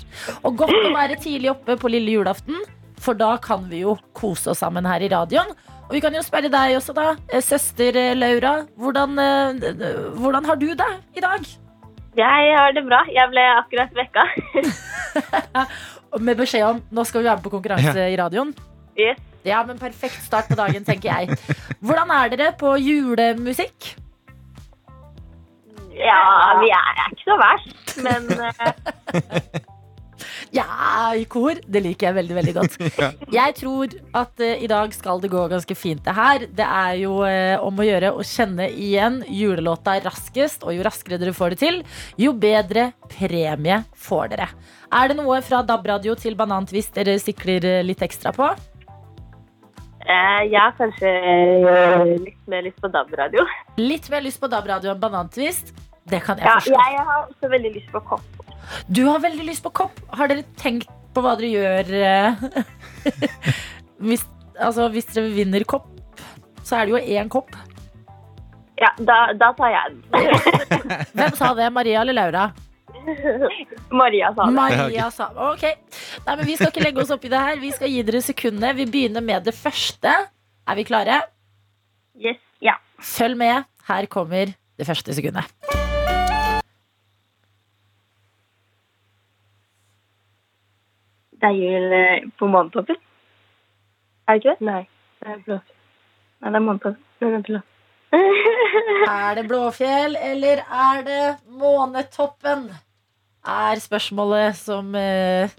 [0.45, 2.61] Og godt å være tidlig oppe på lille julaften,
[3.01, 5.51] for da kan vi jo kose oss sammen her i radioen.
[5.85, 8.61] Og vi kan jo spørre deg også, da, eh, søster eh, Laura.
[8.79, 9.19] Hvordan,
[10.15, 11.53] hvordan har du det i dag?
[12.15, 13.01] Jeg har det bra.
[13.11, 14.23] Jeg ble akkurat vekka.
[16.19, 18.53] Med beskjed om nå skal vi være med på konkurranse i radioen.
[18.95, 19.19] Yes.
[19.45, 21.37] Ja, men Perfekt start på dagen, tenker jeg.
[21.83, 23.91] Hvordan er dere på julemusikk?
[25.95, 26.21] Ja,
[26.59, 29.59] vi er, er ikke så verst, men eh,
[30.55, 31.57] Ja, i kor.
[31.67, 32.75] Det liker jeg veldig veldig godt.
[33.39, 36.45] Jeg tror at uh, i dag skal det gå ganske fint, det her.
[36.55, 40.63] Det er jo uh, om å gjøre å kjenne igjen julelåta raskest.
[40.63, 41.81] Og jo raskere dere får det til,
[42.21, 44.47] jo bedre premie får dere.
[44.95, 48.47] Er det noe fra DAB-radio til Banantvist dere sikler eh, litt ekstra på?
[50.05, 51.11] Uh, jeg har kanskje
[52.21, 53.43] litt mer lyst på DAB-radio.
[53.81, 55.73] Litt mer lyst på DAB-radio enn Banantvist?
[56.05, 56.77] Det kan jeg Ja, forstå.
[56.77, 58.31] jeg har også veldig lyst på kopp.
[58.87, 59.99] Du har veldig lyst på kopp.
[60.15, 62.43] Har dere tenkt på hva dere gjør eh,
[64.07, 64.25] hvis,
[64.59, 65.87] altså, hvis dere vinner kopp,
[66.65, 67.55] så er det jo én kopp.
[68.81, 70.23] Ja, da, da tar jeg den.
[71.17, 71.69] Hvem sa det?
[71.71, 72.49] Maria eller Laura?
[73.91, 74.55] Maria sa det.
[74.57, 75.63] Maria sa Ok.
[76.25, 77.61] Nei, men vi skal ikke legge oss opp i det her.
[77.61, 78.73] Vi skal gi dere sekundene.
[78.75, 80.15] Vi begynner med det første.
[80.65, 81.21] Er vi klare?
[82.19, 82.75] Yes, ja.
[82.99, 83.69] Følg med.
[83.87, 85.54] Her kommer det første sekundet.
[91.45, 92.97] Det er jul eh, på månetoppen.
[94.25, 94.65] Er det ikke det?
[94.65, 94.79] Nei,
[95.21, 95.75] det er blåfjell.
[96.41, 97.01] Nei, det er månetoppen.
[97.21, 97.59] Er blå.
[98.15, 102.63] Er det Blåfjell, eller er det Månetoppen?
[103.45, 105.53] Er spørsmålet som eh,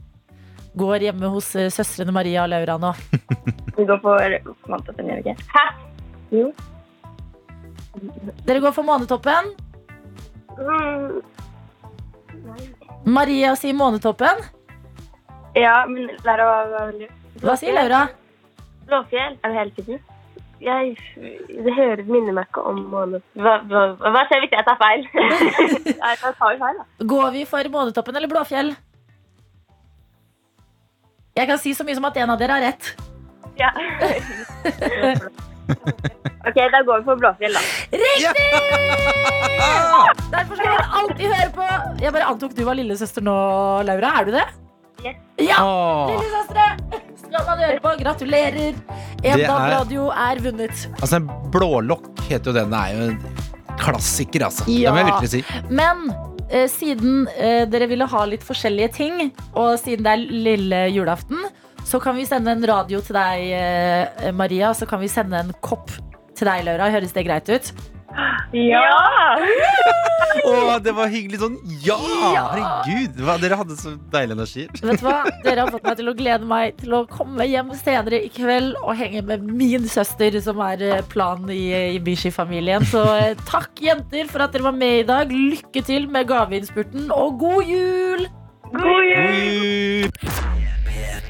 [0.74, 2.90] går hjemme hos eh, søstrene Maria og Laura nå.
[3.76, 5.36] Vi går for månetoppen, gjør vi ikke?
[5.54, 5.64] Hæ?
[6.34, 6.50] Jo.
[8.48, 9.54] Dere går for Månetoppen.
[10.58, 11.22] Mm,
[13.06, 14.55] Maria sier Månetoppen.
[15.56, 17.08] Ja, men Laura var veldig?
[17.42, 18.06] Hva sier Laura?
[18.86, 19.38] Blåfjell.
[19.42, 20.04] Er det helt tiden.
[20.60, 20.94] Jeg,
[21.66, 23.24] det hører minner meg ikke om måned.
[23.36, 25.02] Hva, hva, hva skjer hvis jeg tar feil?
[25.90, 26.86] jeg tar feil, da.
[27.12, 28.72] Går vi for Månetoppen eller Blåfjell?
[31.36, 32.94] Jeg kan si så mye som at en av dere har rett.
[33.60, 33.68] Ja.
[36.48, 37.64] ok, da går vi for Blåfjell, da.
[37.92, 38.46] Riktig!
[40.32, 41.66] Derfor skal dere alltid høre på
[42.00, 43.36] Jeg bare antok du var lillesøster nå,
[43.84, 44.14] Laura.
[44.22, 44.46] Er du det?
[45.04, 45.16] Yes.
[45.38, 45.58] Ja!
[46.10, 46.66] Lillesøstre!
[47.26, 47.92] Skal man høre på.
[48.00, 48.74] Gratulerer.
[49.22, 50.86] En Det dag er- radio er vunnet.
[51.00, 52.70] Altså, en blålokk heter jo den.
[52.70, 54.64] Det er jo en klassiker, altså.
[54.70, 54.90] Ja.
[54.90, 55.44] Det må jeg virkelig si.
[55.68, 56.06] Men
[56.50, 61.44] eh, siden eh, dere ville ha litt forskjellige ting, og siden det er lille julaften,
[61.86, 65.52] så kan vi sende en radio til deg, eh, Maria, så kan vi sende en
[65.62, 65.90] kopp
[66.36, 66.88] til deg, Laura.
[66.90, 67.72] Høres det greit ut?
[68.56, 69.36] Ja!
[70.46, 71.56] Å, det var hyggelig sånn.
[71.84, 71.96] Ja!
[71.98, 73.18] Herregud.
[73.24, 74.66] Hva, dere hadde så deilig energi.
[74.80, 75.18] Vet du hva?
[75.44, 78.76] Dere har fått meg til å glede meg til å komme hjem senere i kveld
[78.82, 81.64] og henge med min søster, som er eh, planen i,
[81.96, 82.86] i Bishi-familien.
[82.88, 85.32] Så eh, takk, jenter, for at dere var med i dag.
[85.32, 88.28] Lykke til med gaveinnspurten, og god jul!
[88.76, 90.08] god jul!
[90.16, 90.65] God jul!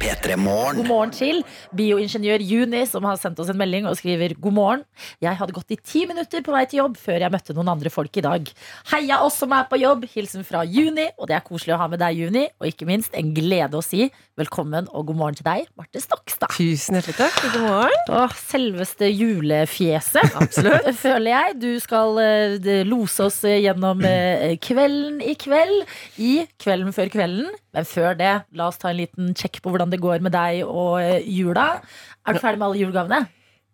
[0.00, 0.80] P3 Morgen.
[0.80, 1.40] God morgen til
[1.76, 4.84] bioingeniør Juni, som har sendt oss en melding og skriver God morgen.
[5.24, 7.92] Jeg hadde gått i ti minutter på vei til jobb før jeg møtte noen andre
[7.92, 8.50] folk i dag.
[8.92, 10.04] Heia oss som er på jobb.
[10.12, 11.08] Hilsen fra Juni.
[11.16, 12.46] Og det er koselig å ha med deg, Juni.
[12.60, 16.50] Og ikke minst en glede å si velkommen og god morgen til deg, Marte Stokstad.
[16.52, 17.38] Tusen hjertelig takk.
[17.54, 18.10] God morgen.
[18.12, 20.90] Åh, selveste julefjeset, Absolutt.
[21.00, 21.54] føler jeg.
[21.62, 25.86] Du skal eh, lose oss eh, gjennom eh, kvelden i kveld,
[26.20, 27.48] i Kvelden før kvelden.
[27.76, 30.62] Men før det, la oss ta en liten sjekk på hvordan det går med deg
[30.68, 31.70] og jula.
[32.26, 33.24] Er du ferdig med alle julegavene?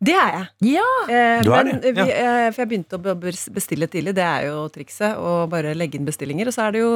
[0.02, 0.46] Det er jeg.
[0.74, 0.86] Ja!
[1.06, 2.04] Eh, Du er men det, ja.
[2.04, 3.14] vi, eh, for jeg begynte å
[3.54, 4.14] bestille tidlig.
[4.18, 5.14] Det er jo trikset.
[5.14, 6.50] Å bare legge inn bestillinger.
[6.50, 6.92] Og så er det jo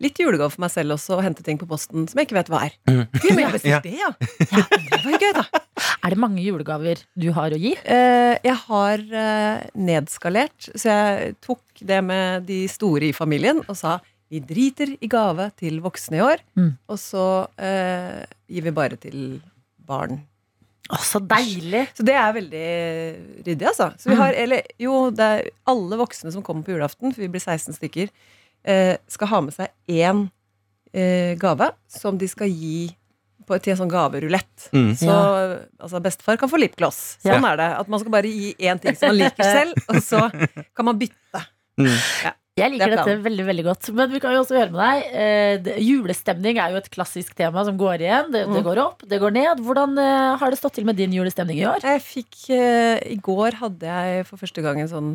[0.00, 2.48] litt julegave for meg selv også å hente ting på posten som jeg ikke vet
[2.52, 2.76] hva er.
[2.88, 4.08] Gud, men jeg bestilt det, ja.
[4.48, 4.64] ja.
[4.88, 5.44] Det var jo gøy, da.
[6.06, 7.74] Er det mange julegaver du har å gi?
[7.84, 13.76] Eh, jeg har eh, nedskalert, så jeg tok det med de store i familien og
[13.78, 13.98] sa
[14.32, 16.72] vi driter i gave til voksne i år, Mm.
[16.88, 17.22] og så
[17.56, 19.22] eh, gir vi bare til
[19.88, 20.18] barn.
[20.88, 21.84] Å, så deilig!
[21.98, 22.68] Så det er veldig
[23.44, 23.90] ryddig, altså.
[24.00, 27.28] Så vi har, eller, jo, det er alle voksne som kommer på julaften, for vi
[27.34, 28.08] blir 16 stykker,
[28.64, 30.24] eh, skal ha med seg én
[30.96, 32.88] eh, gave som de skal gi
[33.48, 34.68] på, til en sånn gaverulett.
[34.72, 34.90] Mm.
[35.00, 37.18] Så altså, bestefar kan få lipgloss.
[37.24, 37.68] Sånn er det.
[37.82, 40.24] At man skal bare gi én ting som man liker selv, og så
[40.76, 41.44] kan man bytte.
[41.78, 41.94] Mm.
[42.58, 43.88] Jeg liker Det dette veldig veldig godt.
[43.94, 45.08] Men vi kan jo også høre med deg.
[45.22, 48.30] Eh, det- julestemning er jo et klassisk tema som går igjen.
[48.32, 48.66] Det, det Mm.
[48.68, 49.58] går opp, det går ned.
[49.64, 51.80] Hvordan eh, har det stått til med din julestemning i år?
[51.82, 55.10] Jeg fikk eh, I går hadde jeg for første gang en sånn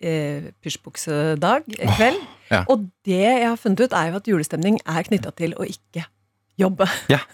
[0.00, 2.20] eh, pysjbuksedag i kveld.
[2.50, 2.64] ja.
[2.68, 6.04] Og det jeg har funnet ut, er jo at julestemning er knytta til å ikke
[6.58, 6.86] jobbe.
[7.12, 7.18] Ja.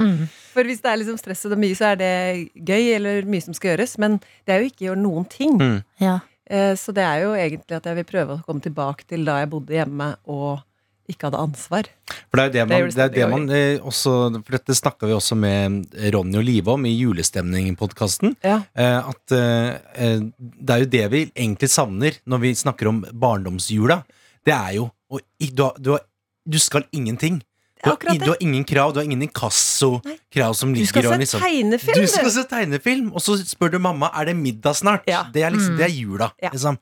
[0.00, 0.28] Mm.
[0.54, 2.10] For hvis det er liksom stress og det er mye, så er det
[2.56, 3.98] gøy, eller mye som skal gjøres.
[4.00, 4.14] Men
[4.48, 5.58] det er jo ikke å gjøre noen ting.
[5.60, 5.82] Mm.
[6.00, 6.14] Ja.
[6.50, 9.38] Eh, Så det er jo egentlig at jeg vil prøve å komme tilbake til da
[9.42, 10.66] jeg bodde hjemme og
[11.10, 11.88] ikke hadde ansvar.
[12.30, 14.12] For det er det man, det er det man eh, også
[14.44, 18.36] For dette snakka vi også med Ronny og Live om i Julestemning-podkasten.
[18.46, 18.60] Ja.
[18.74, 23.02] Eh, at eh, eh, det er jo det vi egentlig savner når vi snakker om
[23.10, 24.02] barndomsjula.
[24.46, 26.04] Det er jo og du, har, du, har,
[26.46, 27.40] du skal ingenting.
[27.82, 28.92] Du har, du har ingen krav.
[28.92, 32.44] Du har ingen inkasso-krav som Du ligger skal og se liksom tegnefilm, Du skal se
[32.50, 35.08] tegnefilm, og så spør du mamma Er det middag snart.
[35.08, 35.24] Ja.
[35.32, 35.78] Det er liksom Mm.
[35.80, 36.30] Det er jula.
[36.42, 36.50] Ja.
[36.52, 36.78] Liksom.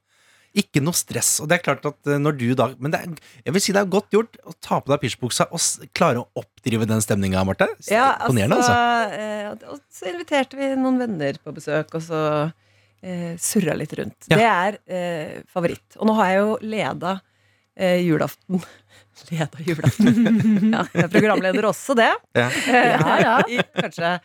[0.58, 1.40] Ikke noe stress.
[1.44, 3.04] Og det er klart at eh, når du da Men er,
[3.44, 5.60] jeg vil si det er godt gjort å ta på deg pysjbuksa og
[5.94, 7.68] klare å oppdrive den stemninga, Marte.
[7.92, 8.72] Ja, Imponerende, altså.
[9.12, 12.22] eh, og så inviterte vi noen venner på besøk, og så
[13.04, 14.26] eh, surra litt rundt.
[14.32, 14.36] Ja.
[14.40, 15.98] Det er eh, favoritt.
[16.00, 17.20] Og nå har jeg jo leda
[17.76, 18.64] eh, julaften
[19.30, 20.72] leda julaften.
[20.74, 22.10] Ja, jeg er programleder også, det.
[22.38, 22.48] Ja.
[22.66, 23.36] Ja, ja.
[23.54, 24.18] I kanskje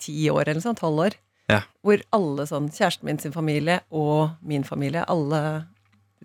[0.00, 1.16] ti år eller sånn, tolv år.
[1.48, 1.62] Ja.
[1.84, 5.40] Hvor alle sånn, kjæresten min sin familie og min familie, alle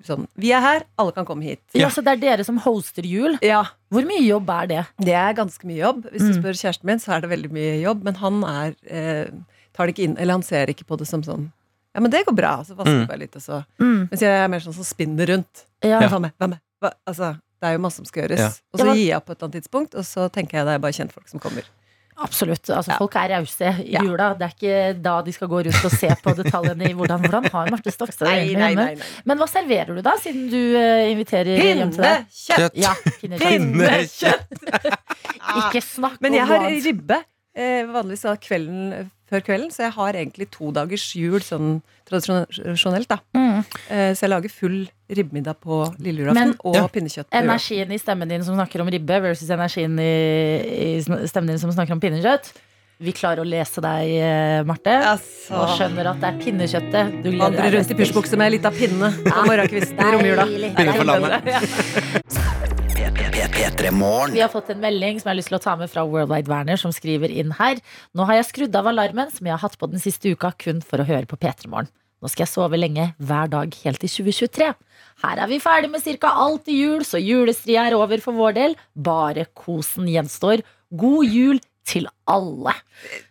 [0.04, 1.62] sånn Vi er her, alle kan komme hit.
[1.78, 3.38] Ja, så det er dere som hoster jul.
[3.46, 3.62] Ja,
[3.94, 4.82] Hvor mye jobb er det?
[5.06, 6.08] det er ganske mye jobb.
[6.12, 6.40] Hvis du Mm.
[6.42, 8.04] spør kjæresten min, så er det veldig mye jobb.
[8.04, 9.30] Men han er eh,
[9.74, 11.52] tar det ikke inn, eller han ser ikke på det som sånn
[11.96, 12.64] Ja, men det går bra.
[12.66, 13.00] Så vasker Mm.
[13.00, 14.10] jeg bare litt, og så Mm.
[14.10, 15.66] Mens jeg er mer sånn som spinner rundt.
[15.84, 16.00] Ja.
[16.10, 16.32] Hva med?
[16.42, 16.60] Hva med?
[16.82, 16.92] Hva?
[17.08, 18.44] Altså, det er jo masse som skal gjøres.
[18.44, 18.52] Ja.
[18.76, 20.76] Og så gir jeg opp på et eller annet tidspunkt, og så tenker jeg det
[20.76, 21.72] er bare kjentfolk som kommer.
[22.24, 22.70] Absolutt.
[22.70, 22.98] Altså, Ja.
[23.02, 24.02] Folk er rause i Ja.
[24.06, 24.28] jula.
[24.38, 27.48] Det er ikke da de skal gå rundt og se på detaljene i hvordan, hvordan
[27.56, 29.08] har Marte Stokstad det egentlig hjemme.
[29.26, 30.60] Men hva serverer du da, siden du
[31.10, 32.28] inviterer Pinne hjem til deg?
[32.30, 32.78] Pinnekjøtt!
[32.84, 34.98] Ja, pinnekjøtt.
[35.64, 36.22] Ikke snakk om noe annet.
[36.22, 37.20] Men jeg har ribbe.
[37.56, 43.08] Eh, vanligvis da kvelden før kvelden, så jeg har egentlig to dagers jul sånn tradisjonelt,
[43.10, 43.18] da.
[43.38, 43.62] Mm.
[43.90, 44.78] Eh, så jeg lager full
[45.14, 46.88] ribbemiddag på lille julaften og Ja.
[46.88, 47.30] pinnekjøtt.
[47.30, 47.38] på.
[47.42, 51.72] Energien i stemmen din som snakker om ribbe, versus energien i, i stemmen din som
[51.74, 52.54] snakker om pinnekjøtt.
[53.04, 54.94] Vi klarer å lese deg, eh, Marte.
[54.94, 58.46] Altså, Og skjønner at det er pinnekjøttet du gleder Vandrer deg rundt i pysjbukse med
[58.48, 60.46] ei lita pinne på morgenkvisten i romjula.
[60.78, 62.80] Pinne for landet.
[63.54, 64.34] P3 Morgen.
[64.34, 66.50] Vi har fått en melding som jeg har lyst til å ta med fra Worldwide
[66.50, 67.78] Werner, som skriver inn her.
[68.18, 70.82] Nå har jeg skrudd av alarmen som jeg har hatt på den siste uka, kun
[70.82, 71.92] for å høre på P3 Morgen.
[72.24, 74.72] Nå skal jeg sove lenge hver dag helt til 2023.
[75.26, 76.32] Her er vi ferdig med ca.
[76.48, 78.76] alt i jul, så julestria er over for vår del.
[78.96, 80.66] Bare kosen gjenstår.
[80.90, 82.74] God jul til alle.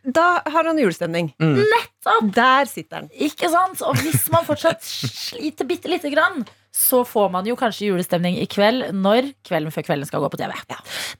[0.04, 1.32] Da har han julestemning.
[1.40, 2.30] Nettopp!
[2.36, 3.10] Der sitter han.
[3.16, 3.82] Ikke sant?
[3.88, 4.84] Og hvis man fortsatt
[5.26, 9.84] sliter bitte lite grann, så får man jo kanskje julestemning i kveld når Kvelden før
[9.84, 10.54] kvelden skal gå på TV.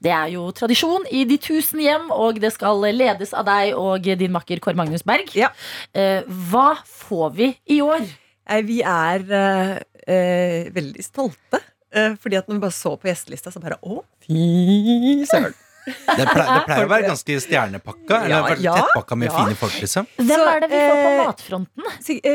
[0.01, 4.01] Det er jo tradisjon i de tusen hjem, og det skal ledes av deg og
[4.17, 5.29] din makker Kåre Magnus Berg.
[5.37, 5.51] Ja.
[5.93, 8.01] Eh, hva får vi i år?
[8.65, 9.75] Vi er eh,
[10.09, 11.61] eh, veldig stolte.
[11.93, 15.53] eh, fordi at når vi bare så på gjestelista, så bare Å, fy søren.
[15.85, 18.21] Det pleier, det pleier å være ganske stjernepakka.
[18.25, 19.35] Eller Ja, tettpakka med ja.
[19.37, 20.07] fine folk, liksom.
[20.17, 21.91] Hvem er det vi får på eh, matfronten?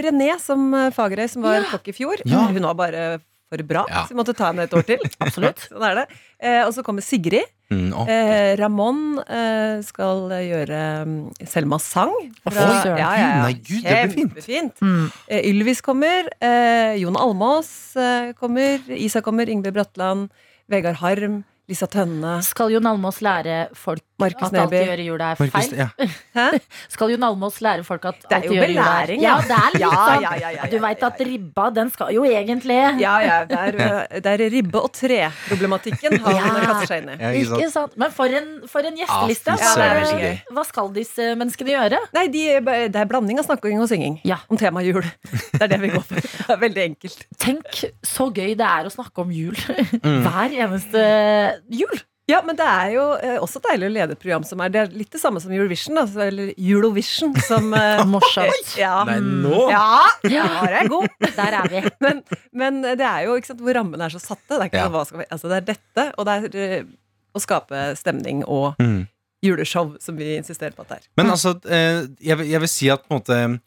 [0.08, 1.66] René som eh, Fagerøy, som var Ja.
[1.72, 2.46] kokk i fjor, Ja.
[2.48, 4.02] hun var bare for bra, Ja.
[4.04, 4.98] så vi måtte ta henne et år til.
[5.24, 5.68] Absolutt.
[5.70, 6.06] sånn er det.
[6.38, 7.46] Eh, og så kommer Sigrid.
[7.70, 8.04] Mm, å.
[8.08, 12.12] Eh, Ramón eh, skal gjøre mm, Selmas sang.
[12.48, 14.32] Å, ja, ja, Nei, Gud, det blir fint.
[14.36, 14.80] Kjempefint.
[14.80, 15.10] Mm.
[15.28, 16.28] Eh, Ylvis kommer.
[16.40, 18.80] Eh, Jon Almås eh, kommer.
[18.88, 19.48] Isa kommer.
[19.52, 20.30] Ingebjørg Bratland.
[20.68, 21.44] Vegard Harm.
[21.68, 22.38] Lisa Tønne.
[22.46, 25.76] Skal Jon Almås lære folk Markus at alt de gjør i jula er Markus, feil?
[25.78, 25.88] ja.
[26.34, 26.46] Hæ?
[26.94, 29.20] Skal Jon Almås lære folk at er alt de gjør i jula er jo belæring,
[29.22, 29.42] Ja, ja.
[29.44, 30.22] det er litt Ja, sånn.
[30.24, 33.36] ja, ja, ja, Du veit at ribba, den skal jo egentlig Ja, ja.
[33.52, 36.48] Det er, eh, det er ribbe- og treproblematikken han Ja.
[36.64, 37.18] kaster seg inn i.
[37.20, 37.76] Ja, ikke sant?
[37.78, 37.96] Sant?
[38.00, 39.54] Men for en, for en gjesteliste.
[39.60, 42.00] Ja, Hva, er det- hva skal disse menneskene gjøre?
[42.16, 42.46] Nei, de,
[42.88, 44.40] det er blanding av snakking og synging Ja.
[44.50, 45.04] om tema jul.
[45.04, 46.16] Det er det vi går for.
[46.24, 47.22] Det er veldig enkelt.
[47.38, 49.54] Tenk så gøy det er å snakke om jul
[49.98, 50.22] Mm.
[50.24, 52.00] hver eneste jul.
[52.28, 54.80] Ja, men det er jo eh, også deilig å lede et program som er Det
[54.82, 58.74] er litt det samme som Eurovision, da, så- eller Eurovision, som eh, Morsomt.
[58.76, 58.98] ja.
[59.08, 59.62] Nei, nå?
[59.72, 61.08] Ja, Der det er god.
[61.38, 61.80] Der er vi.
[62.04, 62.20] Men,
[62.52, 64.44] men det er jo ikke sant, hvor rammene er så satte.
[64.50, 64.88] Det er, ikke Ja.
[64.90, 66.84] sånn, hva skal vi, altså, det er dette, og det er eh,
[67.32, 69.06] å skape stemning og Mm.
[69.44, 71.08] juleshow, som vi insisterer på at det er.
[71.16, 73.60] Men altså, eh, jeg, vil- jeg vil si at på en måte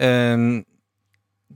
[0.00, 0.36] eh,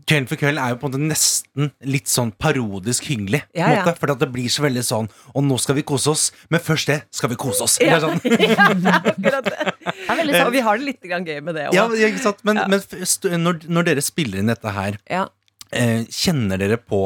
[0.05, 3.41] Kvelden for kvelden er jo på en måte nesten litt sånn parodisk hyggelig.
[3.57, 3.83] Ja, ja.
[3.85, 6.61] måte, For at det blir så veldig sånn Og nå skal vi kose oss, men
[6.61, 7.79] først det skal vi kose oss.
[7.81, 7.97] Ja.
[8.03, 8.21] Sånn.
[8.45, 8.69] ja,
[9.01, 9.71] akkurat det.
[9.81, 11.77] Det veldig Og vi har det litt grann gøy med det òg.
[11.79, 12.43] Ja, ikke sant?
[12.45, 15.25] Men, men når, når dere spiller inn dette her, Ja.
[15.73, 17.01] eh, kjenner dere på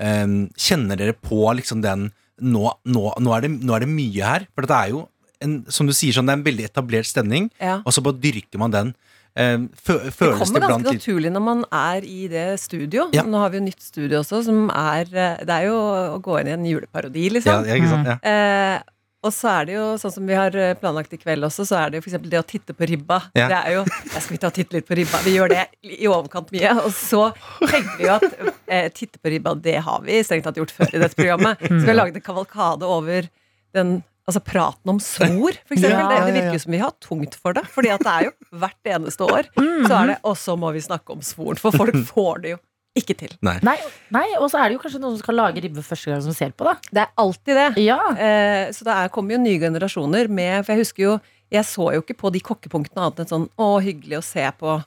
[0.00, 0.26] eh,
[0.58, 2.10] Kjenner dere på liksom den
[2.40, 4.46] nå, nå, nå, er det, nå er det mye her.
[4.56, 5.04] For det er jo
[5.44, 7.78] en, som du sier, sånn, det er en veldig etablert stemning, Ja.
[7.84, 8.94] og så bare dyrker man den.
[9.40, 13.08] Eh, fø, Det føles kommer det ganske naturlig når man er i det studio.
[13.16, 13.24] Ja.
[13.26, 16.40] Nå har vi jo nytt studio også, som er eh, Det er jo å gå
[16.40, 17.68] inn i en juleparodi, liksom.
[17.68, 18.10] ja, ikke sant?
[18.14, 18.18] Ja.
[18.22, 21.66] Eh, og så er det jo sånn som vi har eh, planlagt i kveld også,
[21.68, 23.18] så er det jo for eksempel det å titte på ribba.
[23.36, 23.50] Ja.
[23.52, 25.20] Det er jo Jeg Skal vi ta og titte litt på ribba?
[25.26, 26.70] Vi gjør det i overkant mye.
[26.86, 27.26] Og så
[27.60, 28.24] tenker vi jo at
[28.64, 31.60] eh, titte på ribba, det har vi strengt tatt gjort før i dette programmet.
[31.66, 33.28] Så vi har laget en kavalkade over
[33.76, 35.96] den Altså praten om svor, for eksempel.
[35.96, 36.48] Ja, det, ja, det ja.
[36.48, 37.64] virker som vi har tungt for det.
[37.72, 39.48] Fordi at det er jo hvert eneste år.
[39.56, 42.60] Så er det Og så må vi snakke om svoren, for folk får det jo
[42.98, 43.34] ikke til.
[43.46, 43.56] Nei.
[43.62, 43.76] Nei,
[44.10, 46.34] nei, og så er det jo kanskje noen som skal lage ribbe første gang som
[46.34, 46.74] ser på, da.
[46.90, 47.68] Det er alltid det.
[47.84, 47.98] Ja.
[48.14, 51.18] Eh, så det er, kommer jo nye generasjoner med For jeg husker jo
[51.54, 54.80] Jeg så jo ikke på de kokkepunktene annet enn sånn Å, hyggelig å se på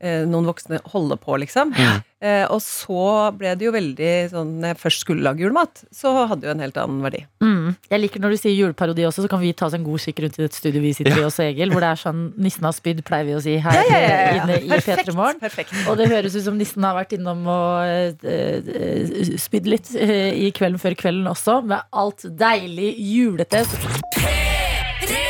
[0.00, 1.72] noen voksne holde på, liksom.
[2.18, 6.10] Eh, og så ble det jo veldig sånn Når jeg først skulle lage julemat, så
[6.26, 7.20] hadde det jo en helt annen verdi.
[7.44, 7.76] Mm.
[7.92, 10.24] Jeg liker når du sier juleparodi også, så kan vi ta oss en god skikk
[10.24, 11.70] rundt i det studioet vi sitter i også, Egil.
[11.70, 13.78] Hvor det er sånn 'nissen har spydd', pleier vi å si her
[14.40, 15.06] inne i Perfekt.
[15.06, 15.86] P3 Morgen.
[15.86, 20.34] Og det høres ut som nissen har vært innom og eh, eh, spydd litt eh,
[20.34, 23.62] i kvelden før kvelden også, med alt deilig julete.
[24.18, 25.27] P3.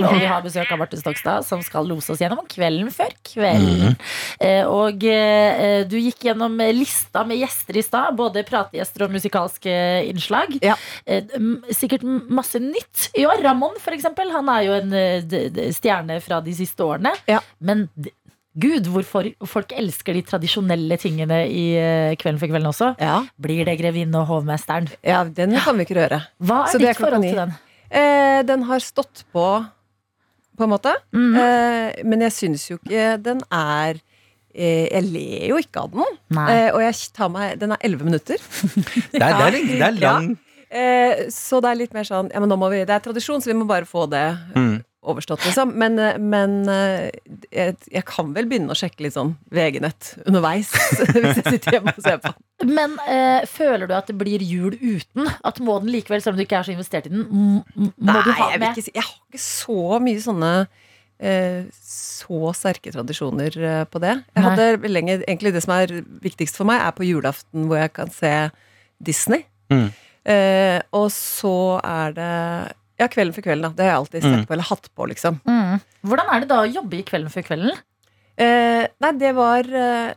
[0.00, 3.94] Og vi har besøk av Marte Stokstad, som skal lose oss gjennom kvelden før kvelden.
[3.94, 4.70] Mm.
[4.70, 9.74] Og eh, du gikk gjennom lista med gjester i stad, både prategjester og musikalske
[10.10, 10.56] innslag.
[10.64, 10.76] Ja.
[11.06, 11.26] Eh,
[11.76, 13.42] Sikkert masse nytt i år.
[13.44, 17.12] Ramón, for eksempel, han er jo en stjerne fra de siste årene.
[17.30, 17.40] Ja.
[17.60, 17.88] Men
[18.60, 21.64] Gud, hvorfor folk elsker de tradisjonelle tingene i
[22.18, 22.88] Kvelden for kvelden også.
[22.98, 23.20] Ja.
[23.40, 24.90] Blir det Grevinne og hovmesteren?
[25.06, 26.18] ja, den kan vi ikke røre.
[26.42, 27.54] Hva er Så ditt er forhold til den?
[27.90, 29.46] Eh, den har stått på,
[30.56, 30.92] på en måte.
[31.12, 31.34] Mhm.
[31.42, 33.98] Eh, men jeg syns jo ikke den er
[34.54, 36.20] eh, Jeg ler jo ikke av den.
[36.38, 38.38] Eh, og jeg tar meg Den er elleve minutter.
[39.12, 40.38] Det er, det er, det er lang
[40.70, 43.40] Eh, så det er litt mer sånn ja, men nå må vi, Det er tradisjon,
[43.42, 44.76] så vi må bare få det Mm.
[45.00, 45.72] Overstått, liksom.
[45.80, 47.08] Men, eh, men eh,
[47.48, 50.72] jeg, jeg kan vel begynne å sjekke litt sånn VG-nett underveis.
[51.14, 52.34] hvis jeg sitter hjemme og ser på.
[52.68, 55.30] Men eh, føler du at det blir jul uten?
[55.46, 57.62] At må den likevel, selv om du ikke er så investert i den, må
[57.96, 58.76] Nei, du ha jeg, med?
[58.76, 60.52] ikke jeg har ikke så mye sånne
[61.20, 64.18] eh, så sterke tradisjoner eh, på det.
[64.34, 64.50] Jeg Nei.
[64.50, 68.12] hadde lenge, egentlig Det som er viktigst for meg, er på julaften hvor jeg kan
[68.12, 68.34] se
[69.00, 69.46] Disney.
[69.72, 69.88] Mm.
[70.28, 72.34] Eh, og så er det
[73.00, 73.62] Ja, Kvelden for kvelden.
[73.64, 74.46] da Det har jeg alltid sett Mm.
[74.46, 75.40] på, eller hatt på, liksom.
[75.48, 75.80] Mm.
[76.04, 77.78] Hvordan er det da å jobbe i Kvelden før kvelden?
[78.40, 80.12] Eh, nei, det var eh,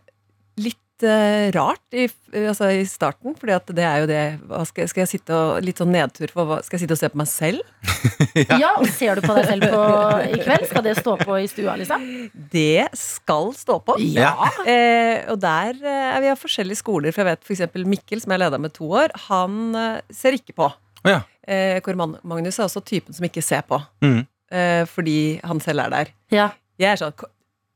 [0.63, 4.61] litt eh, rart i, eh, altså i starten, fordi at det er jo det hva
[4.69, 7.09] skal, skal jeg sitte og Litt sånn nedtur for hva Skal jeg sitte og se
[7.11, 7.59] på meg selv?
[8.61, 9.81] Ja, og Ser du på deg selv på,
[10.29, 10.67] i kveld?
[10.69, 12.05] Skal det stå på i stua, liksom?
[12.53, 13.97] Det skal stå på.
[14.13, 14.31] Ja.
[14.65, 17.11] Eh, og der eh, er vi av forskjellige skoler.
[17.15, 17.83] For jeg vet f.eks.
[17.85, 20.71] Mikkel, som jeg leda med to år, han eh, ser ikke på.
[21.05, 21.21] Ja.
[21.47, 23.81] Eh, hvor Man- Magnus er også typen som ikke ser på.
[24.01, 24.25] Mm.
[24.51, 26.11] Eh, fordi han selv er der.
[26.31, 26.49] Ja.
[26.79, 27.13] Jeg er sånn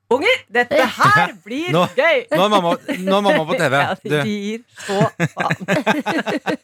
[0.10, 2.22] Unger, dette her blir Nå- gøy!
[2.32, 3.74] Nå er mamma, nå er mamma på TV.
[3.76, 5.02] Ja, de gir så
[5.34, 5.58] faen.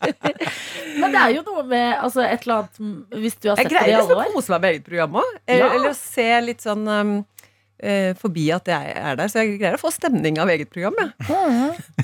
[1.03, 3.73] Men det er jo noe med altså, et eller annet Hvis du har Jeg sett
[3.73, 4.31] det i greier alle liksom å år.
[4.37, 5.29] kose meg med eget program òg.
[5.47, 5.73] Eller, Ja.
[5.75, 7.13] eller å se litt sånn um,
[7.83, 9.27] eh, forbi at jeg er der.
[9.27, 10.95] Så jeg greier å få stemning av eget program.
[11.03, 11.11] Ja.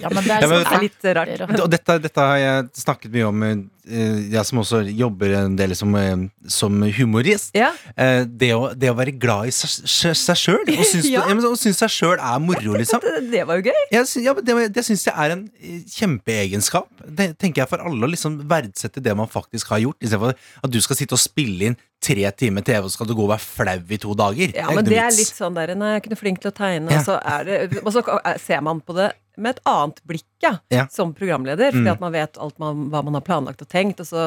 [0.01, 1.59] Ja, men det er, Ja, men- Det er litt rart.
[1.63, 3.55] og dette, dette har jeg snakket mye om, eh,
[3.87, 7.51] jeg som også jobber en del som, eh, som humorist.
[7.57, 7.71] Ja.
[7.97, 11.23] Eh, Det å, det å være glad i seg sjøl, og synes, Ja.
[11.25, 12.99] og synes seg sjøl er moro, liksom.
[13.33, 13.81] Det, var jo gøy.
[13.91, 16.89] Jeg, ja, det det syns jeg er en eh, kjempeegenskap.
[17.07, 20.71] Det tenker jeg for alle å liksom verdsette det man faktisk har gjort, istedenfor at
[20.73, 23.33] du skal sitte og spille inn tre timer TV, og så skal du gå og
[23.33, 24.53] være flau i to dager.
[24.55, 26.55] Ja, men det er litt sånn der Nei, jeg er ikke noe flink til å
[26.55, 27.01] tegne, Ja.
[27.01, 28.03] og, så det, og så
[28.39, 30.87] ser man på det med et annet blikk, ja, Ja.
[30.91, 31.71] som programleder.
[31.71, 31.91] Fordi Mm.
[31.93, 34.25] at man vet alt man, hva man har planlagt og tenkt, og så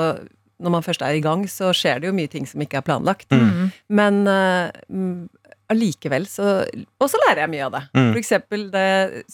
[0.63, 2.87] når man først er i gang, så skjer det jo mye ting som ikke er
[2.87, 3.29] planlagt.
[3.35, 3.73] Mm.
[3.91, 5.29] Men
[5.73, 6.45] allikevel uh, så
[7.01, 7.83] Og så lærer jeg mye av det.
[7.97, 8.13] Mm.
[8.13, 9.25] For eksempel det,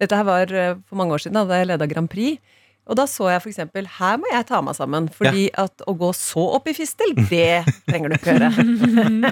[0.00, 2.40] Dette her var eh, for mange år siden, da jeg leda Grand Prix.
[2.84, 6.10] Og da så jeg eksempel Her må jeg ta meg sammen, fordi at å gå
[6.16, 8.50] så opp i fistel, det trenger du ikke gjøre.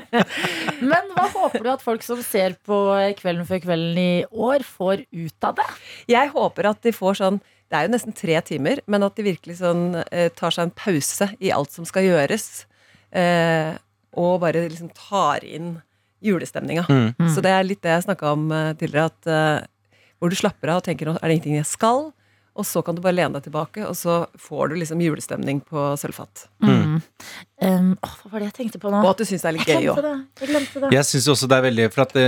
[0.93, 2.79] Men hva håper du at folk som ser på
[3.19, 5.69] Kvelden før kvelden i år, får ut av det?
[6.11, 9.25] Jeg håper at de får sånn Det er jo nesten tre timer, men at de
[9.25, 12.67] virkelig sånn eh, tar seg en pause i alt som skal gjøres.
[13.17, 13.73] Eh,
[14.21, 15.79] og bare liksom tar inn
[16.23, 16.85] julestemninga.
[16.89, 17.31] Mm.
[17.33, 20.73] Så det er litt det jeg snakka om eh, tidligere, at eh, hvor du slapper
[20.73, 22.11] av og tenker nå er det ingenting jeg skal,
[22.53, 25.87] og så kan du bare lene deg tilbake, og så får du liksom julestemning på
[26.01, 26.47] sølvfat.
[26.61, 26.99] Mm.
[27.63, 29.01] Um, oh, hva var det jeg tenkte på nå?
[29.01, 30.11] Og at du syns det er litt Jeg gøy òg.
[30.43, 30.91] Jeg glemte det.
[30.99, 32.27] Jeg syns også det er veldig, for at, det,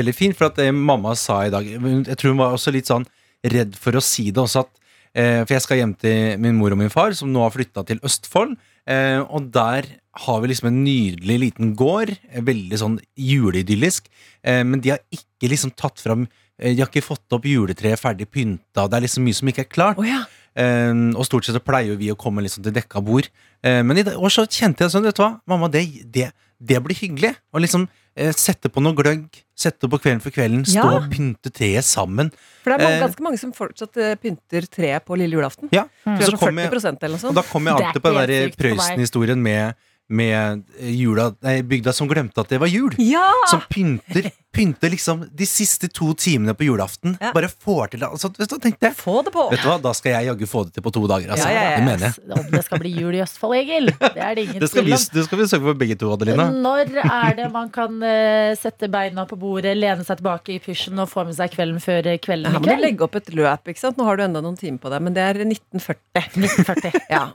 [0.00, 2.90] veldig fint, for at det mamma sa i dag Jeg tror hun var også litt
[2.90, 3.08] sånn
[3.54, 6.76] redd for å si det også, at eh, For jeg skal hjem til min mor
[6.76, 8.58] og min far, som nå har flytta til Østfold.
[8.90, 9.88] Eh, og der
[10.26, 12.12] har vi liksom en nydelig liten gård.
[12.28, 14.10] eh, Veldig sånn juleidyllisk.
[14.44, 17.98] Eh, men de har ikke liksom tatt fram eh, De har ikke fått opp juletreet
[18.00, 18.86] ferdig pynta.
[18.86, 19.98] Det er liksom mye som ikke er klart.
[19.98, 20.22] Oh, ja.
[20.52, 23.26] Um, og stort sett så pleier vi å komme liksom til dekka bord.
[23.64, 26.26] Uh, men i år så kjente jeg sånn, vet du hva, mamma, det, det,
[26.60, 27.32] det blir hyggelig.
[27.56, 29.24] Å liksom uh, sette på noe gløgg,
[29.56, 30.98] sette på Kvelden for kvelden, stå Ja.
[30.98, 32.28] og pynte treet sammen.
[32.64, 35.70] For det er mange, uh, ganske mange som fortsatt eh, pynter treet på lille julaften.
[35.72, 36.16] Ja, Mm.
[36.18, 37.30] Så så sånn kom jeg, 40% eller noe sånt.
[37.30, 38.54] og da kom jeg alltid på den der.
[38.58, 39.74] Prøysen-historien med
[40.12, 42.92] med eh, jula, nei, bygda som glemte at det var jul.
[43.00, 43.24] Ja!
[43.50, 47.14] Som pynter, pynter liksom de siste to timene på julaften.
[47.20, 47.30] Ja.
[47.32, 48.10] Bare får til det.
[48.12, 49.46] Altså, vet du, tenkte jeg, Få det på!
[49.52, 51.32] vet du hva, Da skal jeg jaggu få det til på to dager.
[51.32, 51.48] Altså.
[51.48, 51.78] Ja, ja, ja.
[51.80, 52.36] Det mener jeg.
[52.36, 53.88] Om det skal bli jul i Østfold, Egil.
[54.02, 55.08] Det er det ingen Det skal, tvil vi, om.
[55.16, 56.48] det skal vi søke for begge to, Adelina.
[56.52, 61.00] Når er det man kan uh, sette beina på bordet, lene seg tilbake i pysjen
[61.00, 63.32] og få med seg kvelden før eh, kvelden Her i må du legge opp et
[63.32, 63.72] løp.
[63.72, 63.96] ikke sant?
[64.00, 66.28] Nå har du enda noen timer på deg, men det er 1940.
[66.42, 67.06] 1940.
[67.12, 67.28] Ja.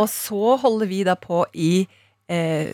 [0.00, 1.72] Og så holder vi da på i
[2.32, 2.72] eh,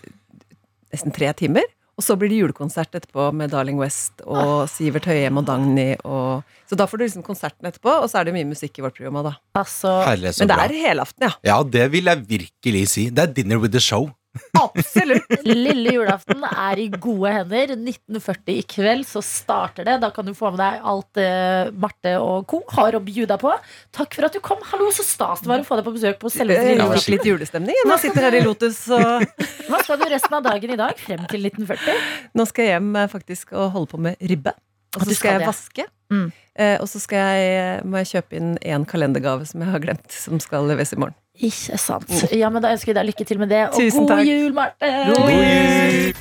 [0.94, 1.66] nesten tre timer.
[1.98, 5.96] Og så blir det julekonsert etterpå med Darling West og Sivert Høyem og Dagny.
[6.06, 8.84] Og, så da får du liksom konserten etterpå, og så er det mye musikk i
[8.84, 9.32] vårt program òg, da.
[9.58, 10.68] Altså, Herlig, så Men det bra.
[10.68, 11.32] er helaften, ja.
[11.50, 13.08] Ja, det vil jeg virkelig si.
[13.10, 14.06] Det er dinner with the show.
[14.58, 15.32] Absolutt.
[15.46, 17.74] lille julaften er i gode hender.
[17.76, 19.98] 1940 i kveld så starter det.
[20.02, 22.62] Da kan du få med deg alt eh, Marte og co.
[22.76, 23.52] har å bjuda på.
[23.94, 24.62] Takk for at du kom.
[24.72, 27.28] Hallo, så stas det var å få deg på besøk på selveste Jeg fikk litt
[27.32, 27.82] julestemning.
[27.88, 29.24] Nå sitter her i Lotus, og
[29.68, 32.08] Hva skal du resten av dagen i dag, frem til 1940?
[32.38, 34.54] nå skal jeg hjem eh, faktisk og holde på med ribbe.
[34.96, 35.86] Og så skal skal jeg vaske.
[36.08, 36.28] Mm.
[36.58, 40.08] Eh, og så skal jeg, må jeg kjøpe inn én kalendergave som jeg har glemt,
[40.14, 41.16] som skal leveres i morgen.
[41.38, 42.10] Ikke sant.
[42.34, 43.62] Ja, men Da ønsker vi deg lykke til med det.
[43.68, 44.26] Og Tusen god takk.
[44.26, 44.94] jul, Marte!
[45.12, 46.14] God jul!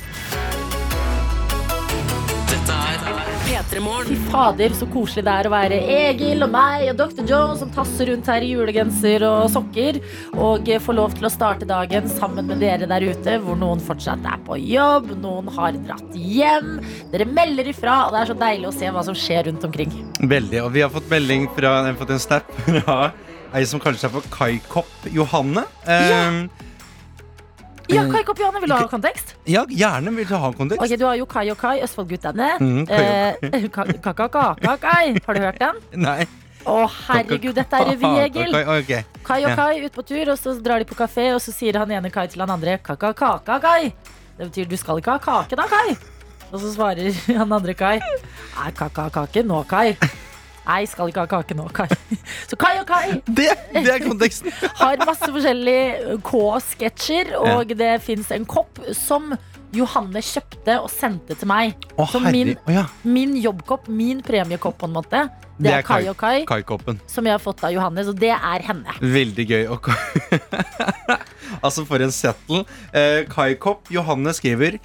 [3.48, 4.06] P3 Morgen.
[4.08, 7.24] Fy fader, så koselig det er å være Egil og meg og Dr.
[7.28, 9.98] Jones som tasser rundt her i julegenser og sokker.
[10.36, 14.24] Og får lov til å starte dagen sammen med dere der ute, hvor noen fortsatt
[14.28, 16.76] er på jobb, noen har dratt hjem.
[17.12, 19.96] Dere melder ifra, og det er så deilig å se hva som skjer rundt omkring.
[20.22, 20.62] Veldig.
[20.66, 23.00] Og vi har fått melding fra jeg har fått en snap fra
[23.54, 25.64] ei som kaller seg for Kaikopp Johanne.
[25.86, 26.46] Eh,
[27.88, 29.30] Ja, Kai Kopp Johanne, vil du ha kontekst?
[29.48, 30.82] ja, gjerne vil du ha kontekst.
[30.84, 32.48] Ok, Du har jo Kai og Kai, Østfoldguttene.
[32.60, 35.16] Mm, Kai og Eh, Ka-ka-ka-ka-kai.
[35.24, 35.76] Har du hørt den?
[35.96, 36.26] Nei.
[36.68, 36.74] Å,
[37.08, 38.52] herregud, dette er revy, Egil.
[38.52, 39.04] Okay.
[39.24, 41.78] Kai og Kai ut på tur, og så drar de på kafé, og så sier
[41.80, 43.92] han ene Kai til han andre kaka-kaka-kai.
[44.36, 45.96] Det betyr du skal ikke ha kake da, Kai.
[46.52, 47.08] Og så svarer
[47.40, 49.94] han andre Kai nei, kaka-kake nå, Kai.
[50.68, 51.88] Nei, skal ikke ha kake nå, Kai.
[52.48, 54.52] Så Kai og Kai Det, det er konteksten.
[54.82, 59.32] har masse forskjellige K-sketsjer, og det fins en kopp som
[59.76, 61.74] Johanne kjøpte og sendte til meg.
[61.96, 62.84] Å, Så min- Å ja.
[63.04, 65.24] Min jobbkopp, min premiekopp på en måte.
[65.58, 66.62] Det, Det er er Kai og Kai, Kai
[67.10, 68.94] som jeg har fått av Johanne, så det er henne.
[69.00, 69.64] Veldig gøy.
[69.74, 69.88] Og
[71.64, 72.64] altså, for en settle.
[72.94, 74.78] Eh, Kaikopp Johanne skriver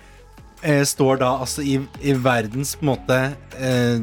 [0.64, 3.20] eh, Står da altså i, i verdens på en måte
[3.60, 4.02] eh,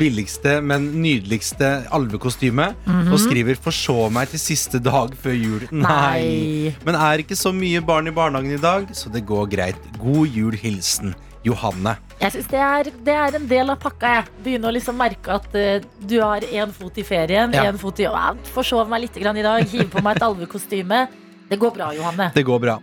[0.00, 2.72] billigste, men nydeligste alvekostyme.
[3.12, 5.68] Og skriver 'forså meg til siste dag før jul'.
[5.84, 6.74] Nei.
[6.84, 9.90] Men er ikke så mye barn i barnehagen i dag, så det går greit.
[10.00, 11.14] God jul, hilsen
[11.46, 11.96] Johanne.
[12.18, 14.10] Jeg synes det er, det er en del av pakka.
[14.16, 17.68] Jeg begynner å liksom merke at uh, du har én fot i ferien, Ja.
[17.70, 18.08] En fot i
[18.52, 21.06] Forsov meg litt grann i dag, hive på meg et alvekostyme.
[21.48, 22.32] Det går bra, Johanne.
[22.34, 22.78] Det går bra.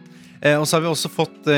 [0.45, 1.49] Eh, og så har vi også fått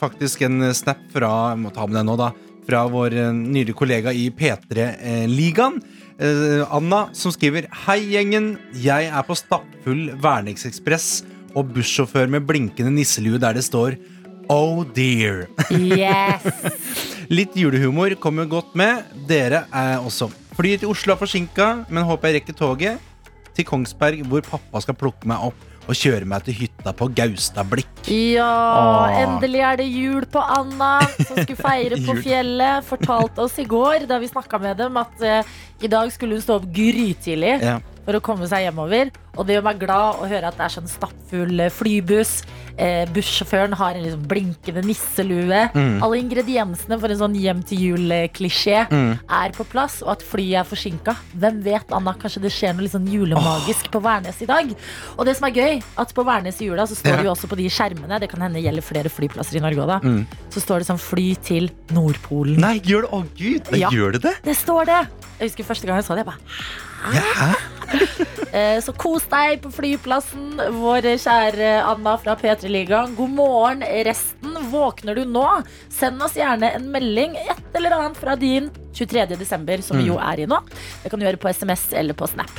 [0.00, 2.32] faktisk en snap fra jeg må ta med den nå da,
[2.66, 5.78] fra vår eh, nylige kollega i P3-ligaen.
[6.18, 8.54] Eh, Anna, som skriver Hei, gjengen.
[8.80, 11.24] Jeg er på stappfull Verningsekspress
[11.56, 13.98] og bussjåfør med blinkende nisselue der det står
[14.52, 15.46] Oh dear.
[15.74, 16.44] Yes!
[17.36, 19.08] Litt julehumor kommer godt med.
[19.26, 20.28] Dere er også.
[20.54, 23.02] Flyet til Oslo er forsinka, men håper jeg rekker toget
[23.56, 27.90] til Kongsberg, hvor pappa skal plukke meg opp og kjøre meg til hytta på Gaustablikk.
[28.10, 28.46] Ja,
[29.06, 29.18] Åh.
[29.22, 32.86] endelig er det jul på Anna, som skulle feire på fjellet.
[32.88, 36.44] Fortalte oss i går, da vi snakka med dem, at uh, i dag skulle hun
[36.44, 37.78] stå opp grytidlig Ja.
[38.06, 39.10] For å komme seg hjemover.
[39.36, 42.38] Og det gjør meg glad å høre at det er sånn stappfull eh, flybuss.
[42.80, 45.58] Eh, Bussjåføren har en liksom blinkende nisselue.
[45.74, 45.98] Mm.
[46.04, 49.18] Alle ingrediensene for en sånn hjem til jul-klisjé Mm.
[49.28, 51.16] er på plass, og at flyet er forsinka.
[51.36, 52.14] Hvem vet, Anna?
[52.14, 54.72] Kanskje det skjer noe litt sånn julemagisk på Værnes i dag.
[55.18, 57.16] Og det som er gøy, at på Værnes i jula så står Ja.
[57.16, 59.86] det jo også på de skjermene, det kan hende gjelder flere flyplasser i Norge òg,
[59.88, 59.98] da.
[60.00, 60.26] Mm.
[60.50, 62.58] Så står det sånn fly til Nordpolen.
[62.60, 63.10] Nei, gjør det!
[63.12, 63.76] Å, gud!
[63.76, 63.90] Ja.
[63.90, 64.34] Gjør det det?
[64.44, 65.00] Det står det!
[65.40, 66.24] Jeg husker første gang jeg så det.
[66.24, 66.40] Jeg bare,
[67.04, 67.54] hæ?
[68.52, 73.14] Eh, Så kos deg på flyplassen, vår kjære Anna fra P3-ligaen.
[73.18, 74.56] God morgen, resten.
[74.72, 75.44] Våkner du nå?
[75.92, 79.26] Send oss gjerne en melding, et eller annet fra din 23.
[79.36, 80.58] desember, som vi jo er i nå.
[81.02, 82.50] Det kan du gjøre på SMS eller på Snap.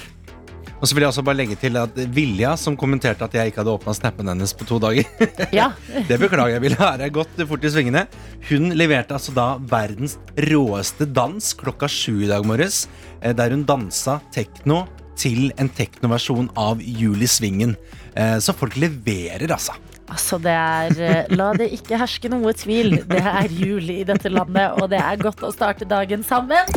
[0.77, 3.63] Og så vil jeg også bare legge til at Vilja, som kommenterte at jeg ikke
[3.63, 5.07] hadde åpna snappen hennes på to dager
[5.55, 5.71] Ja,
[6.09, 6.77] Det beklager jeg, Vilja.
[6.93, 8.03] Her er gått fort i svingene.
[8.51, 12.83] Hun leverte altså da verdens råeste dans klokka sju i dag morges.
[13.21, 14.83] eh, Der hun dansa tekno
[15.17, 17.73] til en teknoversjon av Jul i Svingen.
[18.13, 19.73] Eh, Så folk leverer, altså.
[20.11, 22.97] Altså det er eh, La det ikke herske noe tvil.
[23.09, 26.69] Det er jul i dette landet, og det er godt å starte dagen sammen.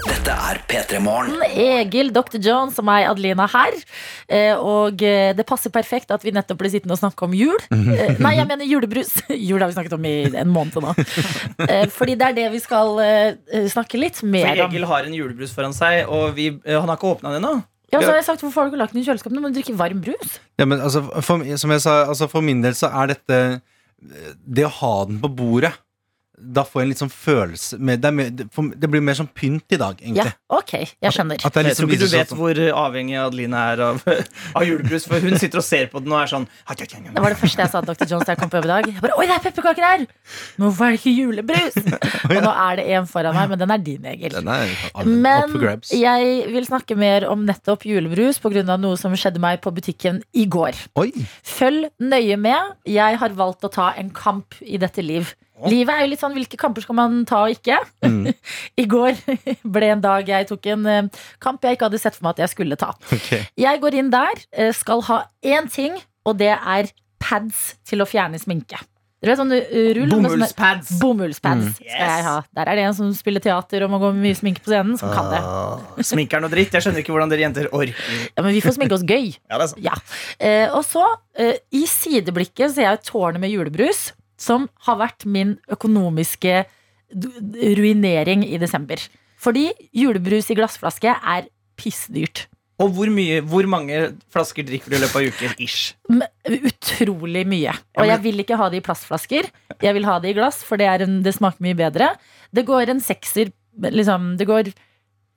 [0.00, 1.42] Dette er P3 Morgen.
[1.50, 2.38] Egil, Dr.
[2.42, 3.76] Jones og meg, Adelina, her.
[4.28, 7.56] Eh, Og eh, det passer perfekt at vi nettopp ble sittende og snakke om jul.
[7.70, 9.12] Nei, jeg mener julebrus.
[9.50, 10.94] Jul har vi snakket om i en måned nå.
[11.66, 12.96] Eh, Fordi det er det vi skal
[13.72, 14.70] snakke litt mer om.
[14.70, 17.60] Egil har en julebrus foran seg, og vi, han har ikke åpna den ennå.
[17.90, 19.34] Ja, så har jeg sagt, Hvorfor har du ikke lagt den i kjøleskapet?
[19.34, 20.38] Nå må du drikke varm brus.
[20.60, 23.38] Ja, men altså, for, som jeg sa, altså, for min del så er dette
[24.46, 25.74] Det å ha den på bordet
[26.40, 29.28] Da får jeg en litt sånn følelse med, det, er mer, det, blir mer sånn
[29.36, 30.72] pynt i dag, Ja, ok,
[31.02, 31.40] jeg skjønner.
[31.40, 34.02] At at Jeg liksom tror ikke du vet sånn- hvor avhengig Adeline er av,
[34.56, 37.40] av julebrus, for hun sitter og ser på den og er sånn Det var det
[37.40, 38.08] første jeg sa til Dr.
[38.14, 38.88] Jones da jeg kom på jobb i dag.
[38.90, 40.06] Jeg bare, Oi, det er pepperkaker her!
[40.56, 41.76] Nå hvorfor er det ikke julebrus?
[42.30, 44.36] Og nå er det en foran meg, men den er din, Egil.
[44.38, 44.72] Den er
[45.04, 45.92] Men up for grabs.
[45.94, 48.64] jeg vil snakke mer om nettopp julebrus pga.
[48.76, 50.78] noe som skjedde meg på butikken i går.
[51.00, 51.10] Oi!
[51.46, 52.76] Følg nøye med.
[52.88, 55.34] Jeg har valgt å ta en kamp i dette liv.
[55.68, 57.78] Livet er jo litt sånn hvilke kamper skal man ta og ikke.
[58.06, 58.30] Mm.
[58.82, 59.18] I går
[59.76, 61.02] ble en dag jeg tok en eh,
[61.42, 62.92] kamp jeg ikke hadde sett for meg at jeg skulle ta.
[63.12, 63.44] Okay.
[63.60, 66.88] Jeg går inn der, eh, skal ha én ting, og det er
[67.20, 68.78] pads til å fjerne sminke.
[69.20, 70.90] Dere vet eh, rull med sånne- Bomullspads.
[71.02, 71.72] Bomullspads Mm.
[71.76, 72.36] skal jeg ha.
[72.56, 74.96] Der er det en som spiller teater og må gå med mye sminke på scenen,
[74.96, 75.42] som kan det.
[76.08, 76.72] sminke er noe dritt.
[76.72, 77.92] Jeg skjønner ikke hvordan dere jenter orker.
[78.32, 79.36] Ja, Men vi får sminke oss gøy.
[79.50, 79.92] Ja, det er sånn Ja.
[80.40, 81.04] Eh, og så,
[81.36, 86.64] eh, i sideblikket, ser jeg tårnet med julebrus, som har vært min økonomiske
[87.10, 89.02] ruinering i desember.
[89.40, 91.48] Fordi julebrus i glassflaske er
[91.80, 92.46] pissdyrt.
[92.80, 93.96] Og hvor, mye, hvor mange
[94.32, 95.56] flasker drikker du i løpet av uken?
[95.60, 95.96] Ish.
[96.70, 97.74] Utrolig mye.
[98.00, 99.50] Og jeg vil ikke ha det i plastflasker.
[99.84, 102.14] Jeg vil ha det i glass, for det, er en, det smaker mye bedre.
[102.56, 104.72] Det går en sekser liksom, Det går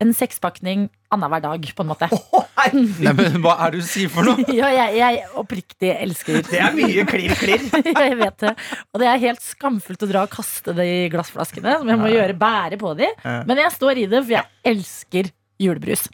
[0.04, 2.08] en sekspakning annenhver dag, på en måte.
[2.12, 4.44] Nei, men hva er det du sier for noe?
[4.60, 7.66] Ja, jeg, jeg oppriktig elsker Det er mye klirr-klirr.
[8.06, 8.54] jeg vet det.
[8.94, 11.80] Og det er helt skamfullt å dra og kaste det i glassflaskene.
[11.82, 13.10] Som jeg må gjøre bære på de.
[13.50, 15.32] Men jeg står i det, for jeg elsker
[15.64, 16.08] julebrus.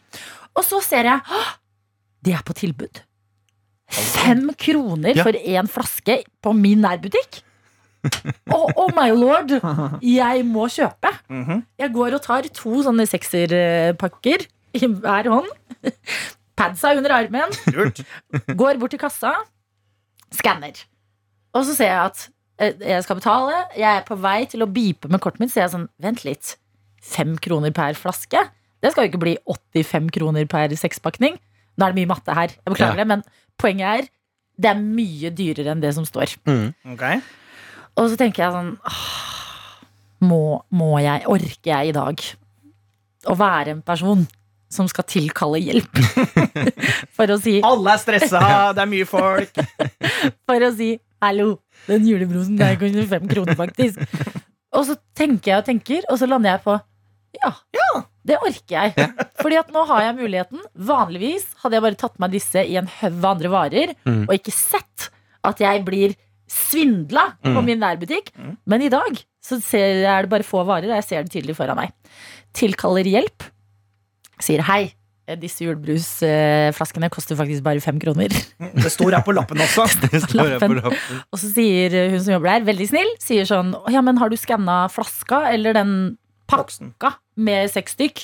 [0.57, 1.43] Og så ser jeg
[2.25, 3.03] Det er på tilbud.
[3.89, 5.23] Fem kroner Ja.
[5.25, 7.39] for én flaske på min nærbutikk.
[8.53, 9.51] Oh, oh my lord!
[10.19, 11.11] Jeg må kjøpe.
[11.29, 11.63] Mhm.
[11.81, 14.45] Jeg går og tar to sånne sekserpakker
[14.79, 15.49] i hver hånd.
[16.59, 17.53] Padsa under armen.
[17.75, 18.01] Lurt.
[18.59, 19.33] Går bort til kassa,
[20.35, 20.75] skanner.
[21.55, 22.23] Og så ser jeg at
[22.61, 23.61] eh, jeg skal betale.
[23.79, 26.23] Jeg er på vei til å bipe med kortet mitt, så jeg er sånn Vent
[26.27, 26.53] litt.
[27.01, 28.43] Fem kroner per flaske?
[28.83, 29.35] Det skal jo ikke bli
[29.75, 31.39] 85 kroner per sekspakning.
[31.79, 33.03] Nå er det mye matte her, jeg beklager Ja.
[33.03, 33.23] det, men
[33.59, 34.09] poenget er
[34.59, 36.33] det er mye dyrere enn det som står.
[36.91, 37.03] Ok.
[37.97, 39.05] Og så tenker jeg sånn «Åh,
[40.29, 40.41] må,
[40.75, 42.21] må jeg, orker jeg i dag
[43.29, 44.25] å være en person
[44.71, 45.99] som skal tilkalle hjelp?
[47.17, 48.41] For å si Alle er stressa,
[48.77, 49.57] det er mye folk.
[50.47, 51.55] for å si hallo,
[51.87, 53.99] den julebrosen der koster fem kroner, faktisk.
[54.77, 56.77] Og så tenker jeg og tenker, og så lander jeg på
[57.39, 57.49] ja,
[58.25, 59.09] det orker jeg.
[59.41, 60.61] Fordi at nå har jeg muligheten.
[60.73, 64.23] Vanligvis hadde jeg bare tatt meg disse i en haug andre varer, Mm.
[64.27, 65.09] og ikke sett
[65.45, 66.15] at jeg blir
[66.49, 67.65] svindla på Mm.
[67.65, 68.31] min nærbutikk.
[68.65, 71.55] Men i dag så ser, er det bare få varer, og jeg ser det tydelig
[71.55, 71.91] foran meg.
[72.53, 73.43] Tilkaller hjelp.
[74.41, 74.93] Sier hei.
[75.37, 78.29] Disse julebrusflaskene koster faktisk bare fem kroner.
[78.33, 79.85] Det står her på lappen også.
[80.09, 81.19] Det står her på Lappen.
[81.31, 84.37] Og så sier hun som jobber der, veldig snill, sier sånn Ja, men har du
[84.37, 85.91] skanna flaska eller den
[86.49, 88.23] pakka med seks stykk?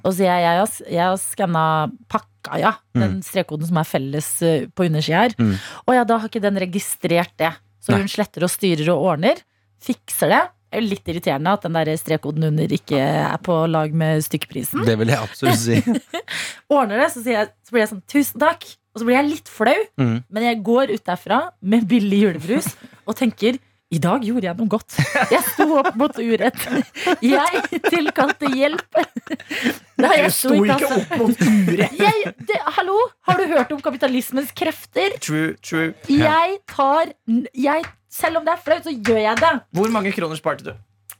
[0.00, 1.64] Og så sier jeg jeg har, jeg har skanna
[2.08, 2.26] pakka,
[2.60, 2.74] ja.
[2.96, 5.34] Den strekkoden som er felles eh, på undersida her.
[5.38, 5.56] Mm.
[5.58, 7.52] Å ja, da har ikke den registrert det.
[7.84, 8.02] Så Nei.
[8.02, 9.42] hun sletter og styrer og ordner.
[9.84, 10.40] Fikser det.
[10.68, 14.20] Det er jo litt irriterende at den der strekkoden under ikke er på lag med
[14.26, 14.82] stykkprisen.
[14.84, 15.78] Det vil jeg absolutt si.
[16.76, 18.66] Ordner det, så, jeg, så blir jeg sånn tusen takk.
[18.92, 19.78] Og så blir jeg litt flau.
[20.00, 20.18] Mm.
[20.28, 22.72] Men jeg går ut derfra med billig julebrus
[23.08, 23.56] og tenker
[23.88, 24.96] i dag gjorde jeg noe godt.
[25.32, 26.64] Jeg sto opp mot urett.
[27.24, 28.98] Jeg tilkalte hjelp.
[29.98, 31.94] Da jeg sto ikke opp mot urett.
[31.96, 35.16] Jeg, det, hallo, har du hørt om kapitalismens krefter?
[35.24, 35.94] True, true.
[36.12, 37.14] Jeg tar
[37.56, 39.54] jeg, Selv om det er flaut, så gjør jeg det.
[39.76, 40.70] Hvor mange kroner sparte du?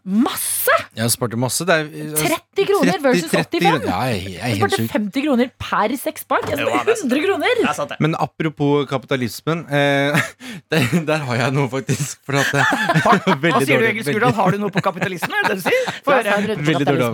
[0.08, 0.72] Masse!
[0.96, 1.66] Jeg sparte masse.
[1.68, 3.60] Det er, 30 kroner versus 85.
[3.60, 3.88] kroner.
[3.90, 6.46] Ja, jeg, jeg Jeg sparte 50 kroner per sexpack.
[6.48, 7.12] Jeg sparte det er sant.
[7.12, 7.60] 100 kroner.
[7.60, 7.92] Er sant.
[8.00, 10.16] Men apropos kapitalismen eh,
[10.72, 12.22] der, der har jeg noe, faktisk.
[12.24, 12.64] For at det,
[13.04, 14.32] Hva sier du, Egil Skurdal?
[14.40, 15.36] Har du noe på kapitalismen?
[15.36, 16.00] Er det det du sier?
[16.06, 17.08] Få Ja, det Veldig dårlig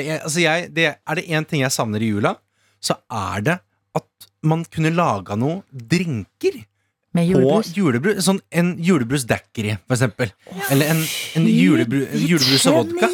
[0.00, 2.34] jeg, altså jeg, det, er det én ting jeg savner i jula,
[2.80, 3.56] så er det
[4.00, 6.62] at man kunne laga noe drinker
[7.12, 7.72] Med på julebrus.
[7.76, 8.24] julebrus.
[8.24, 10.30] Sånn en julebrus daiquiri, for eksempel.
[10.70, 11.00] Eller en,
[11.36, 13.08] en julebru, julebrus og vodka.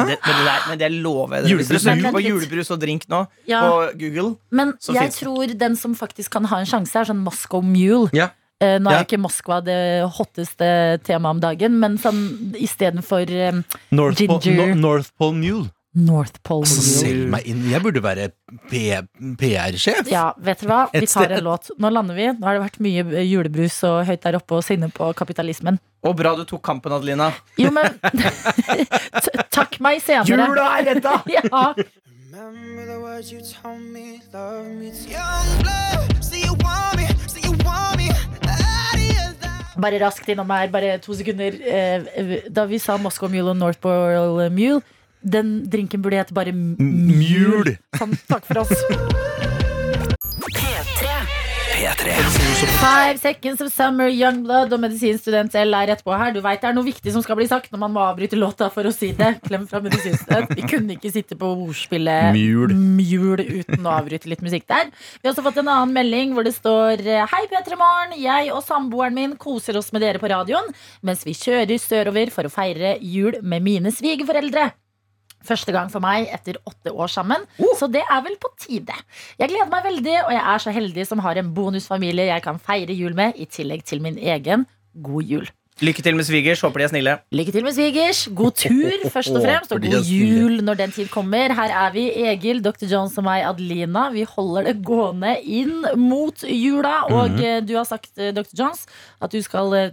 [0.00, 1.50] Det, men, det der, men det lover jeg.
[1.50, 2.24] Julebrus.
[2.24, 3.60] julebrus og drink nå Ja.
[3.68, 7.20] på Google Men Så jeg tror den som faktisk kan ha en sjanse, er sånn
[7.20, 8.08] Moscow Mule.
[8.16, 8.30] Ja.
[8.62, 9.04] Eh, nå er Ja.
[9.04, 14.74] ikke Moskva det hotteste temaet om dagen, men sånn istedenfor um, North Pole, Ginger.
[14.74, 15.70] no, North Pole Mule.
[15.98, 17.64] North Pole Altså, selg meg inn.
[17.70, 18.28] Jeg burde være
[18.70, 20.06] PR-sjef.
[20.10, 20.80] Ja, vet dere hva?
[20.94, 21.70] Vi tar en låt.
[21.82, 22.28] Nå lander vi.
[22.36, 25.80] Nå har det vært mye julebrus og høyt der oppe og sinne på kapitalismen.
[26.06, 27.32] Og bra du tok kampen, Adelina.
[27.58, 27.98] Jo, men
[29.56, 30.30] Takk meg senere.
[30.30, 31.16] Jula er redda!
[31.36, 31.74] Ja.
[32.30, 34.92] Remember the words you told me, love me.
[35.10, 38.08] Young blood, so you want me, so you want me.
[39.80, 41.54] Bare raskt innom her, bare to sekunder.
[41.60, 44.80] Eh, Da vi sa Moscow Mule og North Pole Mule,
[45.22, 47.76] den drinken burde hete bare Mjul.
[47.98, 48.74] Sånn, takk for oss.
[50.50, 51.20] P3.
[51.80, 52.14] P3.
[52.80, 56.32] Five Seconds of Summer, Youngblood og medisinstudent L er rett på her.
[56.34, 58.68] Du vet det er noe viktig som skal bli sagt når man må avbryte låta
[58.72, 59.30] for å si det.
[59.46, 60.52] Klem fra medisinstudent.
[60.58, 62.74] Vi kunne ikke sitte på ordspillet Mjul.
[62.76, 64.92] Mjul uten å avbryte litt musikk der.
[64.92, 67.00] Vi har også fått en annen melding hvor det står
[67.32, 68.18] Hei, P3 Morgen.
[68.20, 70.68] Jeg og samboeren min koser oss med dere på radioen
[71.06, 74.68] mens vi kjører sørover for å feire jul med mine svigerforeldre.
[75.46, 77.46] Første gang for meg etter åtte år sammen,
[77.78, 78.96] så det er vel på tide.
[79.40, 82.60] Jeg gleder meg veldig, og jeg er så heldig som har en bonusfamilie jeg kan
[82.60, 84.66] feire jul med, i tillegg til min egen
[85.00, 85.48] god jul.
[85.80, 86.60] Lykke til med svigers.
[86.60, 87.12] Håper de er snille.
[87.32, 88.18] Lykke til med svigers.
[88.36, 89.72] God tur, først og fremst.
[89.72, 91.54] Og god jul når den tid kommer.
[91.56, 92.84] Her er vi, Egil, Dr.
[92.90, 94.10] Jones og meg, Adelina.
[94.12, 97.06] Vi holder det gående inn mot jula.
[97.08, 97.66] Og mm -hmm.
[97.66, 98.52] du har sagt, eh, Dr.
[98.58, 98.86] Jones,
[99.22, 99.90] at du skal eh,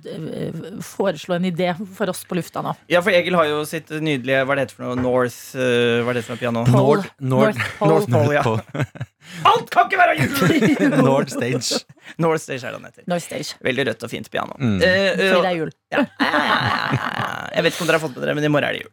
[0.82, 2.74] foreslå en idé for oss på lufta nå.
[2.90, 4.96] Ja, for Egil har jo sitt nydelige Hva er det heter for noe?
[5.02, 6.66] North Hva er det som er piano?
[6.66, 6.78] Pole.
[6.78, 7.90] Nord- Nord- North Pole.
[7.90, 8.84] North Pole, ja.
[9.48, 11.04] Alt kan ikke være jul!
[11.08, 11.82] Nord Stage.
[12.18, 13.04] North Stage er det han heter.
[13.08, 13.58] North Stage.
[13.66, 14.56] Veldig rødt og fint piano.
[14.60, 14.78] Mm.
[14.78, 15.72] Uh, eh, Fordi det er jul.
[15.94, 16.02] Ja.
[17.58, 18.92] Jeg vet ikke om dere har fått med dere, men i morgen er det jul.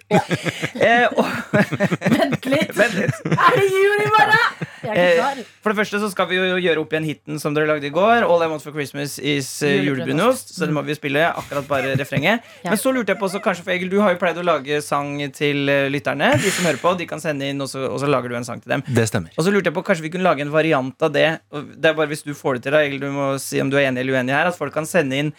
[0.80, 1.26] Eh, og,
[2.14, 2.70] Vent litt!
[2.80, 3.18] vent litt.
[3.34, 4.46] Er det jul i morgen?
[4.84, 5.38] Jeg er ikke Eh, klar.
[5.64, 7.92] For det første så skal vi jo gjøre opp igjen hiten som dere lagde i
[7.94, 8.26] går.
[8.28, 10.52] All I Want for Christmas is uh, julebrunost.
[10.54, 12.44] Så det må vi spille akkurat bare refrenget.
[12.62, 12.68] Ja.
[12.74, 14.82] Men så lurte jeg på også, kanskje for Egil, du har jo pleid å lage
[14.84, 16.34] sang til eh, lytterne.
[16.40, 18.46] De som hører på, de kan sende inn, og så, og så lager du en
[18.46, 18.84] sang til dem.
[18.86, 19.32] Det stemmer.
[19.40, 21.26] Og så lurte jeg på, Kanskje vi kunne lage en variant av det.
[21.50, 23.80] Det er bare Hvis du får det til, da, Egil, du må si om du
[23.80, 24.52] er enig eller uenig her.
[24.52, 25.32] At folk kan sende inn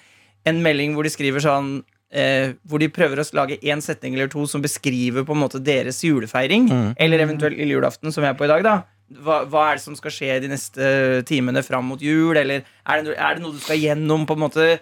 [0.45, 4.27] en melding hvor de skriver sånn eh, Hvor de prøver å lage én setning eller
[4.31, 6.69] to som beskriver på en måte deres julefeiring.
[6.97, 8.63] Eller eventuelt lille julaften, som vi er på i dag.
[8.63, 8.75] da
[9.21, 10.85] hva, hva er det som skal skje de neste
[11.29, 12.37] timene fram mot jul?
[12.37, 14.25] Eller er det, er det noe du skal gjennom?
[14.25, 14.79] på en måte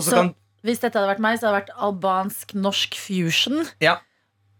[0.00, 0.34] Så- kan
[0.64, 3.66] Hvis dette hadde vært meg, så hadde det vært albansk-norsk fusion.
[3.80, 3.98] Ja.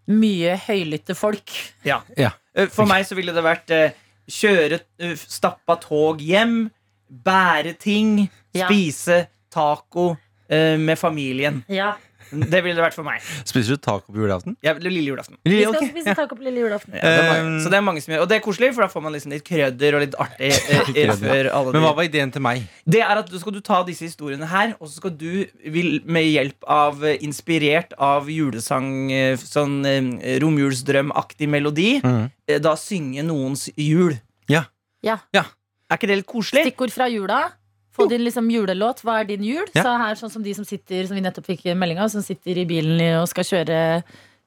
[0.08, 1.50] Mye høylytte folk.
[1.84, 2.00] Ja.
[2.16, 2.30] Ja.
[2.54, 3.92] Eh, For meg så ville det vært eh,
[4.28, 6.70] kjøre eh, stappa tog hjem,
[7.10, 8.66] bære ting, Ja.
[8.66, 10.16] spise taco
[10.50, 11.64] eh, med familien.
[11.68, 11.94] Ja.
[12.30, 13.24] Det ville det vært for meg.
[13.42, 14.54] Spiser du taco på julaften?
[14.62, 15.34] Ja, lille julaften.
[15.42, 16.94] Vi skal spise taco på lille julaften.
[16.94, 17.46] Ja, det er mange.
[17.48, 19.16] Um, så det er mange som gjør Og det er koselig, for da får man
[19.16, 20.50] liksom litt krødder og litt artig.
[20.52, 21.16] eh, eh, Krødder.
[21.24, 22.62] før alle Men hva var ideen til meg?
[22.86, 25.26] Det er at du skal du ta disse historiene her, og så skal du
[25.74, 32.76] vil, med hjelp av eh, Inspirert av julesang, eh, sånn eh, romjulsdrømaktig melodi, eh, da
[32.78, 34.14] synge noens jul.
[34.50, 34.68] Ja.
[35.02, 35.18] Ja.
[35.34, 36.62] Er ikke det litt koselig?
[36.68, 37.48] Stikkord fra jula.
[37.96, 39.02] Få din liksom julelåt.
[39.04, 39.66] Hva er din jul?
[39.74, 39.82] Ja.
[39.82, 42.62] Så her, sånn som de som sitter Som vi nettopp fikk melding av, som sitter
[42.62, 43.80] i bilen og skal kjøre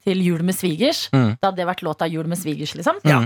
[0.04, 1.08] til jul med svigers.
[1.14, 1.36] Mm.
[1.40, 3.00] Da hadde det vært låta Jul med svigers, liksom.
[3.08, 3.22] Ja.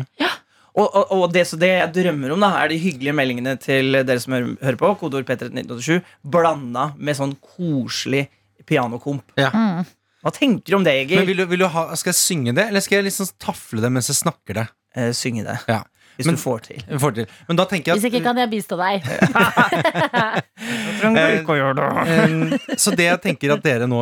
[0.77, 3.97] Og, og, og det, så det jeg drømmer om, da er de hyggelige meldingene til
[3.97, 4.91] dere som hører, hører på.
[5.01, 6.03] Kodeord P31987
[6.35, 8.27] blanda med sånn koselig
[8.69, 9.25] pianokomp.
[9.39, 9.49] Ja.
[9.49, 9.87] Mm.
[10.25, 11.21] Hva tenker du om det, Egil?
[11.21, 13.81] Men vil du, vil du ha, Skal jeg synge det, eller skal jeg liksom tafle
[13.81, 14.67] det mens jeg snakker det?
[14.97, 15.57] Eh, synge det.
[15.69, 15.81] Ja.
[16.17, 16.81] Hvis Men- du får til.
[16.99, 17.27] Får til.
[17.47, 19.05] Men da tenker jeg Hvis ikke kan jeg bistå deg.
[20.97, 22.49] Eh, Um,
[22.79, 23.99] så det jeg tenker at dere nå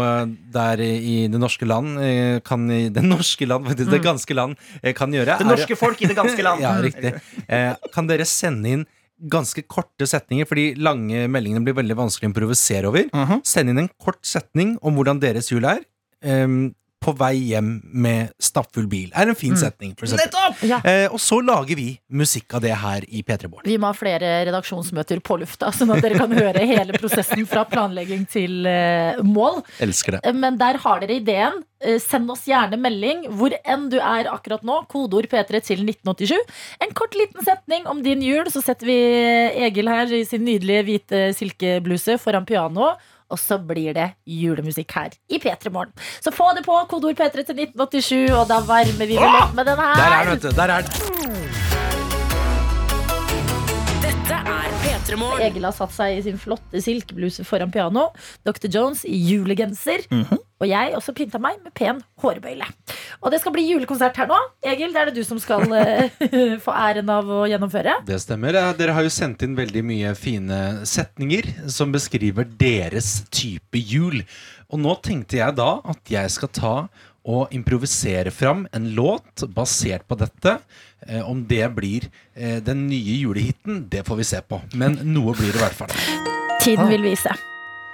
[0.53, 4.55] der i det norske land eh, kan i Det norske land, faktisk, det ganske land
[4.81, 6.61] eh, kan gjøre Det er- norske folk i det ganske land.
[6.63, 7.11] Ja, riktig.
[7.47, 8.85] Eh, kan dere sende inn
[9.31, 13.05] ganske korte setninger, fordi lange meldingene blir veldig vanskelig å improvisere over.
[13.11, 13.43] Mhm.
[13.47, 15.83] Send inn en kort setning om hvordan deres jul er.
[16.23, 16.73] em,
[17.03, 19.11] på vei hjem med stappfull bil.
[19.13, 19.91] Er en fin setning.
[19.99, 20.09] For.
[20.17, 20.63] Nettopp!
[20.65, 20.79] Ja.
[20.87, 23.67] eh, og så lager vi musikk av det her i P3 Morgen.
[23.69, 27.65] Vi må ha flere redaksjonsmøter på lufta, sånn at dere kan høre hele prosessen fra
[27.69, 29.61] planlegging til eh, mål.
[29.85, 30.23] Elsker det.
[30.25, 31.61] Eh, Men der har dere ideen.
[31.85, 34.79] Eh, Send oss gjerne melding hvor enn du er akkurat nå.
[34.89, 36.39] Kodeord P3 til 1987.
[36.81, 38.97] En kort liten setning om din jul, så setter vi
[39.67, 42.97] Egil her i sin nydelige hvite silkebluse foran pianoet.
[43.33, 45.93] Og så blir det julemusikk her i P3 Morgen.
[46.21, 49.65] Så få det på kodeord P3 til 1987, og da varmer vi vel opp med
[49.65, 49.95] den her.
[49.97, 50.49] Der er den, vet du.
[50.55, 50.91] Der er den.
[54.05, 54.74] Dette er P3 Morgen.
[55.05, 58.07] Egil har satt seg i sin flotte silkebluse foran piano.
[58.47, 58.67] Dr.
[58.73, 60.05] Jones i julegenser.
[60.55, 62.65] Og jeg også pynta meg med pen hårbøyle.
[63.21, 64.37] Og det skal bli julekonsert her nå.
[64.65, 66.09] Egil, det er det du som skal eh,
[66.65, 67.99] få æren av å gjennomføre.
[68.07, 68.57] Det stemmer.
[68.79, 74.23] Dere har jo sendt inn veldig mye fine setninger som beskriver deres type jul.
[74.71, 76.75] Og nå tenkte jeg da at jeg skal ta
[77.25, 80.59] å improvisere fram en låt basert på dette.
[81.07, 84.61] Eh, om det blir eh, den nye julehiten, det får vi se på.
[84.77, 85.93] Men noe blir det i hvert fall.
[86.61, 87.33] Tiden vil vise.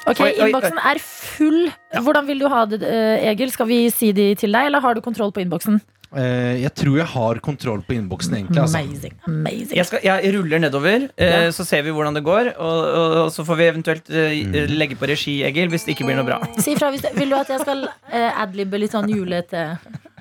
[0.09, 0.21] Ok.
[0.25, 1.69] Innboksen er full.
[1.93, 3.51] Hvordan vil du ha det, eh, Egil?
[3.53, 5.79] Skal vi si de til deg, eller har du kontroll på innboksen?
[6.11, 8.33] jeg tror jeg har kontroll på innboksen.
[8.51, 8.81] Altså.
[8.81, 9.77] Amazing, amazing.
[9.77, 11.51] Jeg, skal, jeg, ruller nedover, ja.
[11.55, 12.51] så ser vi hvordan det går.
[12.57, 16.09] Og, og, og så får vi eventuelt uh, legge på regi, Egil, hvis det ikke
[16.09, 16.41] blir noe bra.
[16.59, 19.69] Si ifra hvis det, Vil du at jeg skal uh, adlibbe litt sånn julete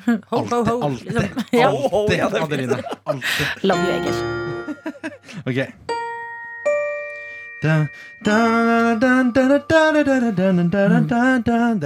[0.07, 0.83] Ho, ho, ho.
[0.83, 1.13] Alltid.
[1.13, 1.45] Liksom.
[1.53, 1.69] Ja.
[1.69, 2.79] Alltid, Adelina.
[3.63, 4.15] Love you, Egil.
[5.45, 5.61] ok.
[7.63, 7.69] Det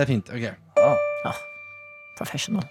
[0.03, 0.31] er fint.
[0.31, 0.45] Ok.
[0.79, 0.97] Ah.
[1.25, 1.37] Ah.
[2.19, 2.63] Professional.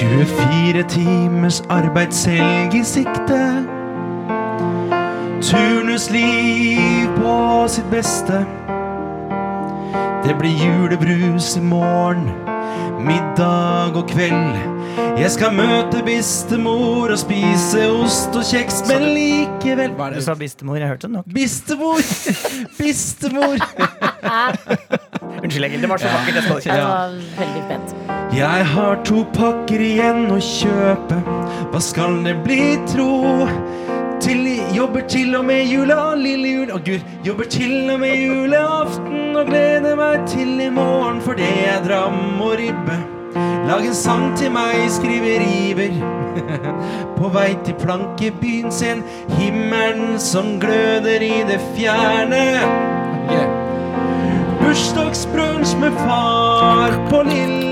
[0.00, 3.40] 24 timers arbeidshelg i sikte.
[5.44, 7.34] Turnusliv på
[7.68, 8.38] sitt beste.
[10.24, 12.30] Det blir julebrus i morgen,
[13.04, 14.56] middag og kveld.
[15.20, 20.32] Jeg skal møte bistemor og spise ost og kjeks, men likevel Hva er Du sa
[20.38, 20.80] bistemor?
[20.80, 21.28] jeg hørte det nok.
[21.34, 22.00] Bistemor!
[22.80, 23.60] Bistemor!
[25.44, 25.84] Unnskyld, Egil.
[25.84, 26.40] Det var så vakkert.
[26.40, 28.19] Jeg skal Det var veldig pent.
[28.30, 31.16] Jeg har to pakker igjen å kjøpe.
[31.72, 33.48] Hva skal det bli, tro?
[34.22, 34.44] Til,
[34.76, 39.48] jobber til og med jula, lille jul Å gud, jobber til og med julaften og
[39.48, 42.98] gleder meg til i morgen, for det er dram og ribbe.
[43.66, 45.96] Lag en sang til meg, skriver Iver.
[47.18, 49.02] På vei til plankebyen sin,
[49.40, 52.44] himmelen som gløder i det fjerne.
[54.60, 57.69] Bursdagsbrunsj med far på lille.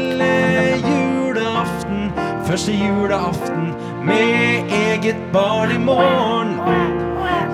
[2.58, 3.68] Første julaften
[4.02, 6.56] med eget barn i morgen.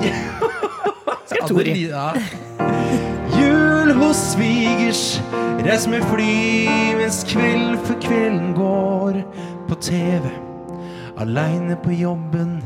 [1.29, 1.75] Skal Tori.
[1.91, 2.07] Ja.
[3.37, 5.03] Jul hos svigers,
[5.67, 9.21] reis med fly mens kveld for kvelden går
[9.69, 10.33] på TV.
[11.21, 12.63] Aleine på jobben,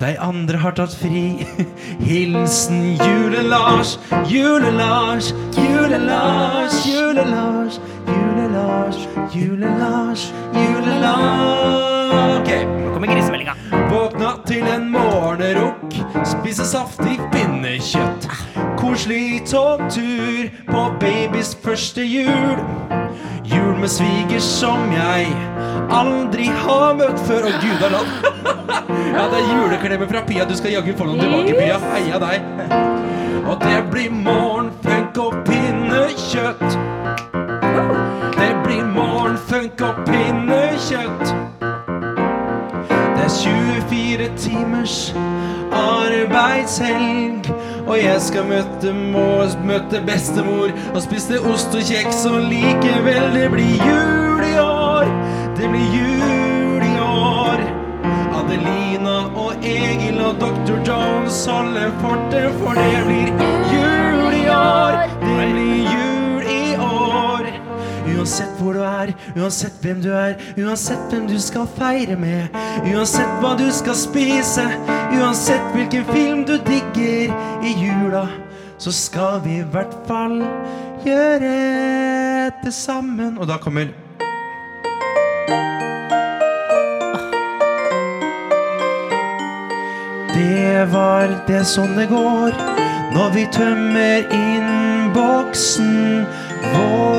[0.00, 1.44] de andre har tatt fri.
[2.08, 3.98] Hilsen Jule-Lars,
[4.32, 7.80] Jule-Lars, Jule-Lars, Jule-Lars,
[8.60, 12.40] Jule-Lars, Jule-Lars, Jule-Lars.
[12.40, 12.50] Ok.
[12.84, 13.54] Nå kommer grisemeldinga.
[13.90, 15.94] Våkna til en morgenrukk,
[16.28, 18.26] spise saftig pinnekjøtt.
[18.76, 22.60] Koselig togtur på babys første jul.
[23.44, 25.32] Jul med sviger som jeg
[25.90, 27.48] aldri har møtt før.
[27.48, 28.12] Å, gud a land.
[29.10, 30.44] Ja, det er juleklemmer fra Pia.
[30.46, 31.80] Du skal jaggu få noen tilbake, Pia.
[31.90, 32.44] Heia deg.
[33.50, 36.99] Og det blir morgenfunk og pinnekjøtt.
[39.00, 41.30] Morgenfunk og pinnekjøtt.
[43.16, 43.30] Det er
[43.88, 45.14] 24 timers
[45.72, 47.48] arbeidshelg.
[47.86, 52.26] Og jeg skal møte, mor, møte bestemor og spise ost og kjeks.
[52.28, 55.08] Og likevel, det blir jul i år.
[55.56, 57.64] Det blir jul i år.
[58.42, 60.76] Adelina og Egil og Dr.
[60.88, 63.34] Jones holder fortet, for det blir
[63.72, 65.02] jul i år.
[65.24, 66.09] Det blir jul.
[68.20, 72.52] Uansett hvor du er, uansett hvem du er, uansett hvem du skal feire med,
[72.92, 74.66] uansett hva du skal spise,
[75.16, 77.32] uansett hvilken film du digger
[77.64, 78.26] i jula,
[78.76, 80.36] så skal vi i hvert fall
[81.06, 81.54] gjøre
[82.60, 83.38] det sammen.
[83.40, 83.88] Og da kommer
[90.36, 92.52] Det var det sånn det går
[93.16, 95.96] når vi tømmer innboksen
[96.74, 97.09] vår.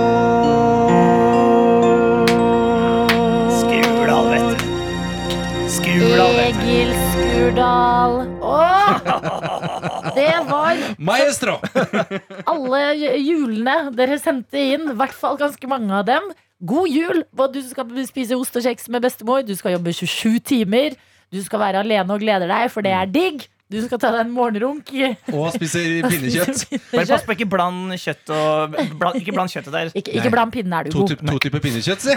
[7.52, 8.14] Skurdal.
[8.42, 10.14] Åh!
[10.16, 11.58] Det var Maestro!
[12.48, 12.80] alle
[13.20, 16.30] julene dere sendte inn, i hvert fall ganske mange av dem.
[16.64, 17.26] God jul!
[17.52, 20.96] Du skal spise ost og kjeks med bestemor, du skal jobbe 27 timer.
[21.32, 23.44] Du skal være alene og glede deg, for det er digg.
[23.72, 24.88] Du skal ta deg en morgenrunk.
[25.36, 26.66] Og spise pinnekjøtt.
[26.96, 29.92] Bare pass på ikke bland kjøtt og bland, Ikke bland kjøttet der.
[29.96, 31.14] Ikke, ikke bland pinne, er du To, god.
[31.18, 32.16] typ, to typer pinnekjøtt, si.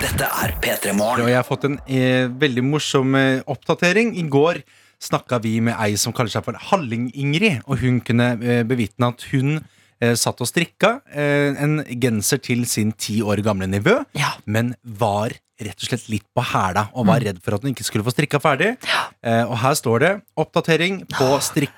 [0.00, 4.14] Dette er P3 Og jeg har fått en eh, veldig morsom eh, oppdatering.
[4.18, 4.58] I går
[5.04, 9.26] snakka vi med ei som kaller seg for Halling-Ingrid, og hun kunne eh, bevitne at
[9.30, 14.34] hun eh, satt og strikka eh, en genser til sin ti år gamle nevø, Ja.
[14.46, 17.08] men var rett og slett litt på hæla og Mm.
[17.12, 18.76] var redd for at hun ikke skulle få strikka ferdig.
[19.22, 21.28] Eh, og her står det 'oppdatering på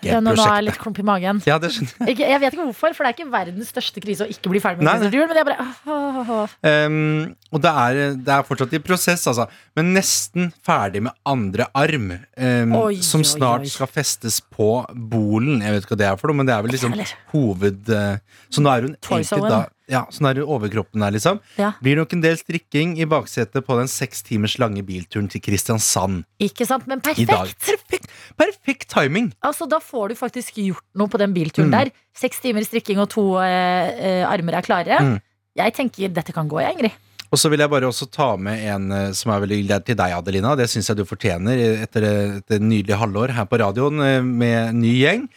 [0.03, 1.43] Ja, nå, nå er jeg litt klump i magen.
[1.47, 2.19] Ja, det jeg.
[2.19, 4.79] Jeg vet ikke hvorfor, for det er ikke verdens største krise å ikke bli ferdig
[4.79, 6.87] med Nei, men jeg bare åh, åh, åh.
[6.87, 9.47] Um, og det er, det er fortsatt i prosess, altså.
[9.77, 12.11] Men nesten ferdig med andre arm.
[12.37, 13.67] um, Oi, som snart oi.
[13.69, 15.61] skal festes på bolen.
[15.61, 16.95] Jeg vet ikke hva det er for noe, men det er vel liksom
[17.33, 17.89] hoved...
[17.91, 18.17] uh,
[18.51, 21.39] så nå er hun egentlig da Ja, sånn er det overkroppen der, liksom.
[21.61, 21.69] Ja.
[21.85, 26.25] Blir nok en del strikking i baksetet på den seks timers lange bilturen til Kristiansand
[26.43, 27.63] Ikke sant, men perfekt.
[27.63, 29.33] Perfekt, perfekt timing!
[29.47, 31.77] Altså, Da får du faktisk gjort noe på den bilturen Mm.
[31.79, 31.91] der.
[32.17, 34.99] Seks timer strikking og to eh, eh, armer er klare.
[34.99, 35.21] Mm.
[35.57, 36.93] Jeg tenker dette kan gå, jeg, Ingrid.
[37.31, 39.95] Og så vil jeg bare også ta med en eh, som er veldig er til
[39.99, 40.57] deg, Adelina.
[40.57, 42.03] Det syns jeg du fortjener eh, etter
[42.43, 44.03] et nydelig halvår her på radioen
[44.35, 45.29] med ny gjeng.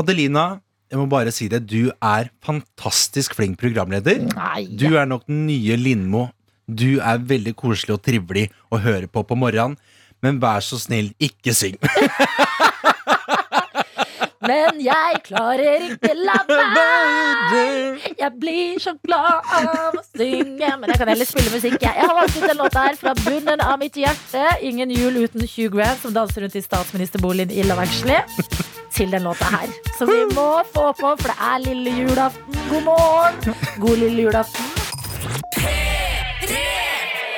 [0.00, 0.60] Adelina,
[0.90, 1.62] jeg må bare si det.
[1.70, 4.24] Du er fantastisk flink programleder.
[4.34, 4.64] Nei.
[4.66, 6.26] Du er nok den nye Lindmo.
[6.66, 9.78] Du er veldig koselig og trivelig å høre på på morgenen.
[10.20, 11.78] Men vær så snill, ikke syng.
[14.40, 18.12] Men jeg klarer ikke la være.
[18.16, 20.70] Jeg blir så glad av å synge.
[20.80, 21.76] Men jeg kan heller spille musikk.
[21.82, 24.46] Jeg, jeg har valgt ut en låt her fra bunnen av mitt hjerte.
[24.64, 28.16] Ingen jul uten Hugh Grant som danser rundt i statsministerboligen i Lavangeli.
[28.96, 29.68] Til den låta her.
[29.98, 32.60] Så vi må få på, for det er lille julaften.
[32.72, 33.56] God morgen.
[33.84, 34.72] God lille julaften.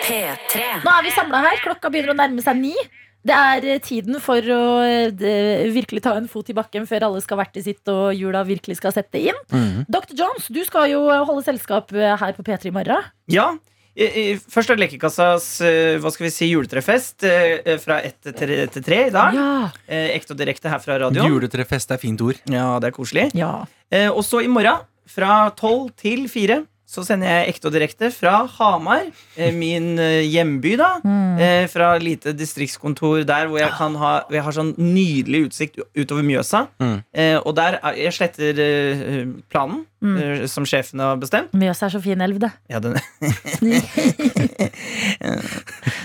[0.07, 0.65] P3.
[0.87, 1.59] Nå er vi samla her.
[1.67, 2.77] Klokka begynner å nærme seg ni.
[3.25, 7.21] Det er eh, tiden for å eh, virkelig ta en fot i bakken før alle
[7.23, 9.39] skal hvert til sitt og jula virkelig skal sette inn.
[9.87, 10.17] Dr.
[10.19, 13.05] Jones, du skal jo holde selskap eh, her på P3 i morgen.
[13.31, 13.53] Ja.
[13.95, 18.19] i- i- Først er det Lekekassas eh, hva skal vi si, juletrefest eh, fra ett
[18.25, 19.35] til tre- i dag.
[19.37, 19.71] Ja.
[19.87, 21.29] Eh, Ekte og direkte her fra radioen.
[21.31, 22.41] Juletrefest er fint ord.
[22.51, 23.31] Ja, det er koselig.
[23.39, 23.67] ja.
[23.93, 26.63] Eh, og så i morgen, fra tolv til fire,
[26.93, 30.91] så sender jeg ekte og direkte fra Hamar, eh, min eh, hjemby, da.
[31.03, 31.69] Mm.
[31.73, 36.27] fra lite distriktskontor der hvor jeg kan ha hvor jeg har sånn nydelig utsikt utover
[36.27, 36.67] Mjøsa.
[36.83, 36.99] Mm.
[37.13, 41.53] Eh, og der er, jeg sletter eh, planen eh, som sjefen har bestemt.
[41.57, 42.51] Mjøsa er så fin elv, det.
[42.73, 42.99] Ja, den,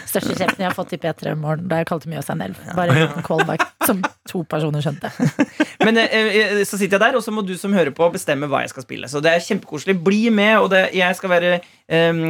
[0.08, 2.58] Største kjeften jeg har fått i P3 Morgen da jeg kalte Mjøsa en elv.
[2.78, 5.12] Bare en liten callback som to personer skjønte.
[5.86, 8.50] Men eh, eh, så sitter jeg der, og så må du som hører på, bestemme
[8.52, 9.10] hva jeg skal spille.
[9.12, 9.98] Så det er kjempekoselig.
[10.04, 12.22] Bli med, og det, jeg skal være eh,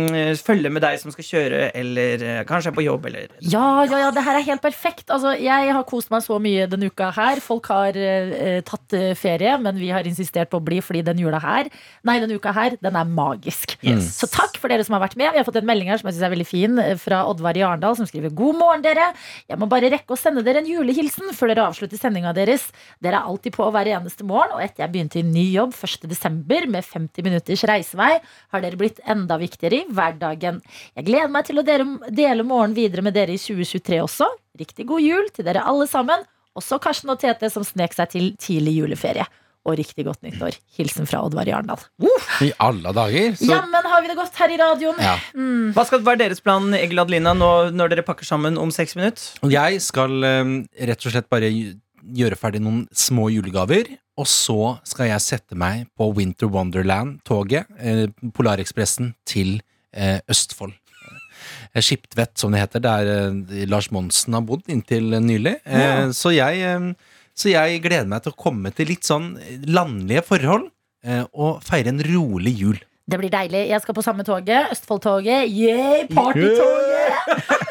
[0.45, 4.03] følge med deg som skal kjøre, eller eh, kanskje er på jobb, eller Ja, ja,
[4.05, 5.07] ja, det her er helt perfekt.
[5.13, 7.41] Altså, jeg har kost meg så mye denne uka her.
[7.43, 7.97] Folk har
[8.68, 11.56] tatt ferie, men vi har insistert på å bli fordi den jula her
[12.07, 13.73] Nei, denne uka her, den er magisk.
[13.81, 14.11] Yes.
[14.19, 15.31] Så takk for dere som har vært med.
[15.33, 17.57] Vi har fått en melding her som jeg synes er veldig fin eh, fra Oddvar
[17.57, 19.09] i Arendal, som skriver God morgen, dere.
[19.49, 22.69] Jeg må bare rekke å sende dere en julehilsen før dere avslutter sendinga deres.
[23.03, 26.07] Dere er alltid på hver eneste morgen, og etter jeg begynte i ny jobb 1.
[26.11, 28.13] desember med 50 minutters reisevei,
[28.53, 30.61] har dere blitt enda viktigere i hverdagen.
[30.95, 34.29] Jeg gleder meg til å dele, dele morgenen videre med dere i 2023 også.
[34.57, 36.25] Riktig god jul til dere alle sammen.
[36.57, 39.27] Også Karsten og Tete som snek seg til tidlig juleferie.
[39.68, 40.55] Og riktig godt nyttår.
[40.78, 41.82] Hilsen fra Oddvar i Arendal.
[42.45, 43.34] I alle dager.
[43.36, 45.01] Så, Jammen har vi det godt her i radioen.
[45.03, 45.18] ja.
[45.76, 49.28] Hva skal være deres plan, Egil Adelina, nå, når dere pakker sammen om seks minutter?
[49.51, 50.53] Jeg skal eh,
[50.88, 53.91] rett og slett bare gjøre ferdig noen små julegaver.
[54.18, 59.57] Og så skal jeg sette meg på Winter Wonderland-toget, eh, Polarekspressen, til
[59.93, 60.74] eh, Østfold.
[61.76, 65.57] Eh, Skiptvet, som det heter, der eh, Lars Monsen har bodd inntil nylig.
[65.68, 66.07] Ja.
[66.15, 66.93] så, jeg, eh,
[67.38, 69.35] så jeg gleder meg til å komme til litt sånn
[69.69, 70.69] landlige forhold.
[71.05, 72.79] eh, Og feire en rolig jul.
[73.07, 73.61] Det blir deilig.
[73.69, 74.67] Jeg skal på samme toget.
[74.73, 75.45] Østfoldtoget.
[75.47, 77.13] Yeah, partytoget!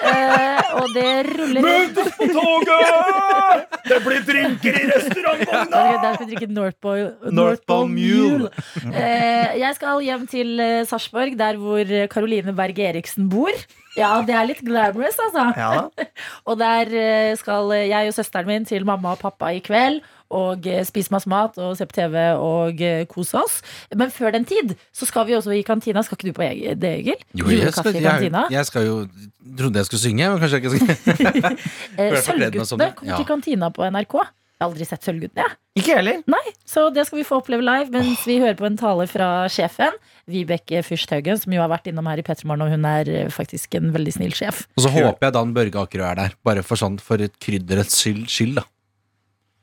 [0.06, 1.90] Eh, og det ruller inn.
[1.92, 3.75] på toget!
[3.86, 5.82] Det blir drinker i restaurantvogna!
[6.02, 8.50] Der skal vi drikke Northpole North Mule.
[8.90, 13.54] Eh, jeg skal hjem til eh, Sarpsborg, der hvor Caroline Berg Eriksen bor.
[13.96, 15.46] Ja, det er litt glamorous, altså.
[15.56, 16.10] Ja.
[16.48, 20.02] Og der eh, skal jeg og søsteren min til mamma og pappa i kveld.
[20.34, 23.60] Og eh, spise masse mat og se på TV og eh, kose oss.
[23.94, 26.02] Men før den tid så skal vi også i kantina.
[26.02, 26.46] Skal ikke du på
[26.76, 27.20] det, Egil?
[27.38, 28.96] Jo, jeg skal, jeg, jeg skal jo
[29.56, 31.60] Trodde jeg skulle synge, men kanskje jeg ikke skal.
[32.02, 33.16] Eh, Sølvguttene kom kommer Ja.
[33.20, 34.16] til kantina på NRK.
[34.56, 35.44] Jeg har aldri sett Sølvguttene.
[35.46, 35.56] jeg.
[35.76, 36.18] Ikke heller.
[36.32, 39.46] Nei, Så det skal vi få oppleve live mens vi hører på en tale fra
[39.52, 39.92] sjefen.
[40.26, 43.76] Vibeke Fyrsthaugen, som jo har vært innom her i P3 Morgen, og hun er faktisk
[43.78, 44.64] en veldig snill sjef.
[44.76, 48.00] Og så håper jeg Dan Børge Akerø er der, bare for sånn for et krydderets
[48.00, 48.64] skyld, skyld da.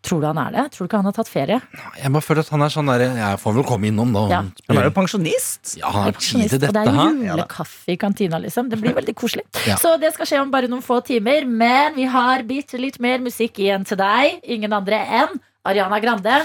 [0.04, 0.64] Tror du han er det?
[0.74, 1.62] Tror du ikke han har tatt ferie?
[1.96, 4.24] Jeg bare føler at han er sånn derre Jeg får vel komme innom, da.
[4.34, 4.42] Ja.
[4.68, 5.78] Han er jo pensjonist.
[5.80, 6.68] Ja, han har tid Pensjonist, dette.
[6.68, 8.68] og det er julekaffe i kantina, liksom.
[8.74, 9.48] Det blir veldig koselig.
[9.70, 9.78] Ja.
[9.80, 11.48] Så det skal skje om bare noen få timer.
[11.48, 14.42] Men vi har bitte litt mer musikk igjen til deg.
[14.44, 16.42] Ingen andre enn Ariana Grande.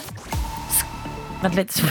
[1.43, 1.73] Vent litt.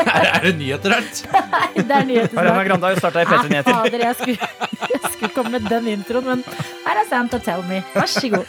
[0.00, 1.18] Er, er det nyheter, alt?
[1.76, 2.62] Det er nyheter Ariana.
[2.66, 3.72] Grande har jo starta i P3 Nyheter.
[3.76, 4.38] fader, jeg skulle,
[4.94, 6.44] jeg skulle komme med den introen, men
[6.86, 7.82] her er Santa Tell Me.
[7.94, 8.46] Vær så god.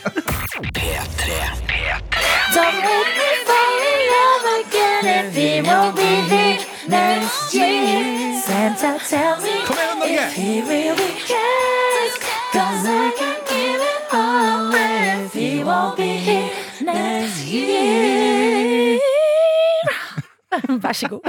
[2.55, 6.57] Don't make me fall in love again if he won't be here
[6.87, 8.41] next year.
[8.47, 10.15] Santa tell me Kom igjen, Norge!
[10.15, 12.13] if he really cares.
[12.55, 16.49] Cause I can give it all away if he won't be here
[16.81, 18.60] next year.
[20.83, 21.27] Vær så god.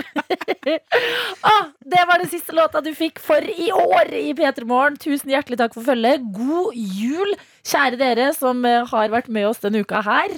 [1.53, 4.99] ah, det var den siste låta du fikk for i år i P3 Morgen.
[5.01, 6.25] Tusen hjertelig takk for følget.
[6.35, 7.37] God jul,
[7.68, 10.35] kjære dere som eh, har vært med oss denne uka her.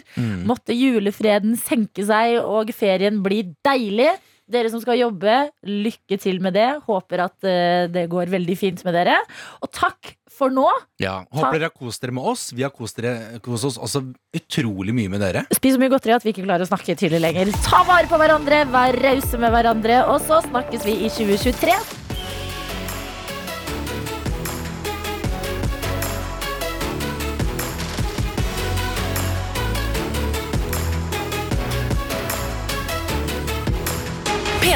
[0.48, 4.12] Måtte julefreden senke seg og ferien bli deilig.
[4.44, 6.66] Dere som skal jobbe, lykke til med det.
[6.84, 9.16] Håper at eh, det går veldig fint med dere.
[9.64, 10.66] Og takk for nå.
[11.00, 12.50] Ja, Håper dere har kost dere med oss.
[12.52, 14.04] Vi har kost, dere, kost oss også
[14.36, 15.46] utrolig mye med dere.
[15.54, 17.54] Spis så mye godteri at vi ikke klarer å snakke tydelig lenger.
[17.64, 22.13] Ta vare på hverandre, vær rause med hverandre, og så snakkes vi i 2023.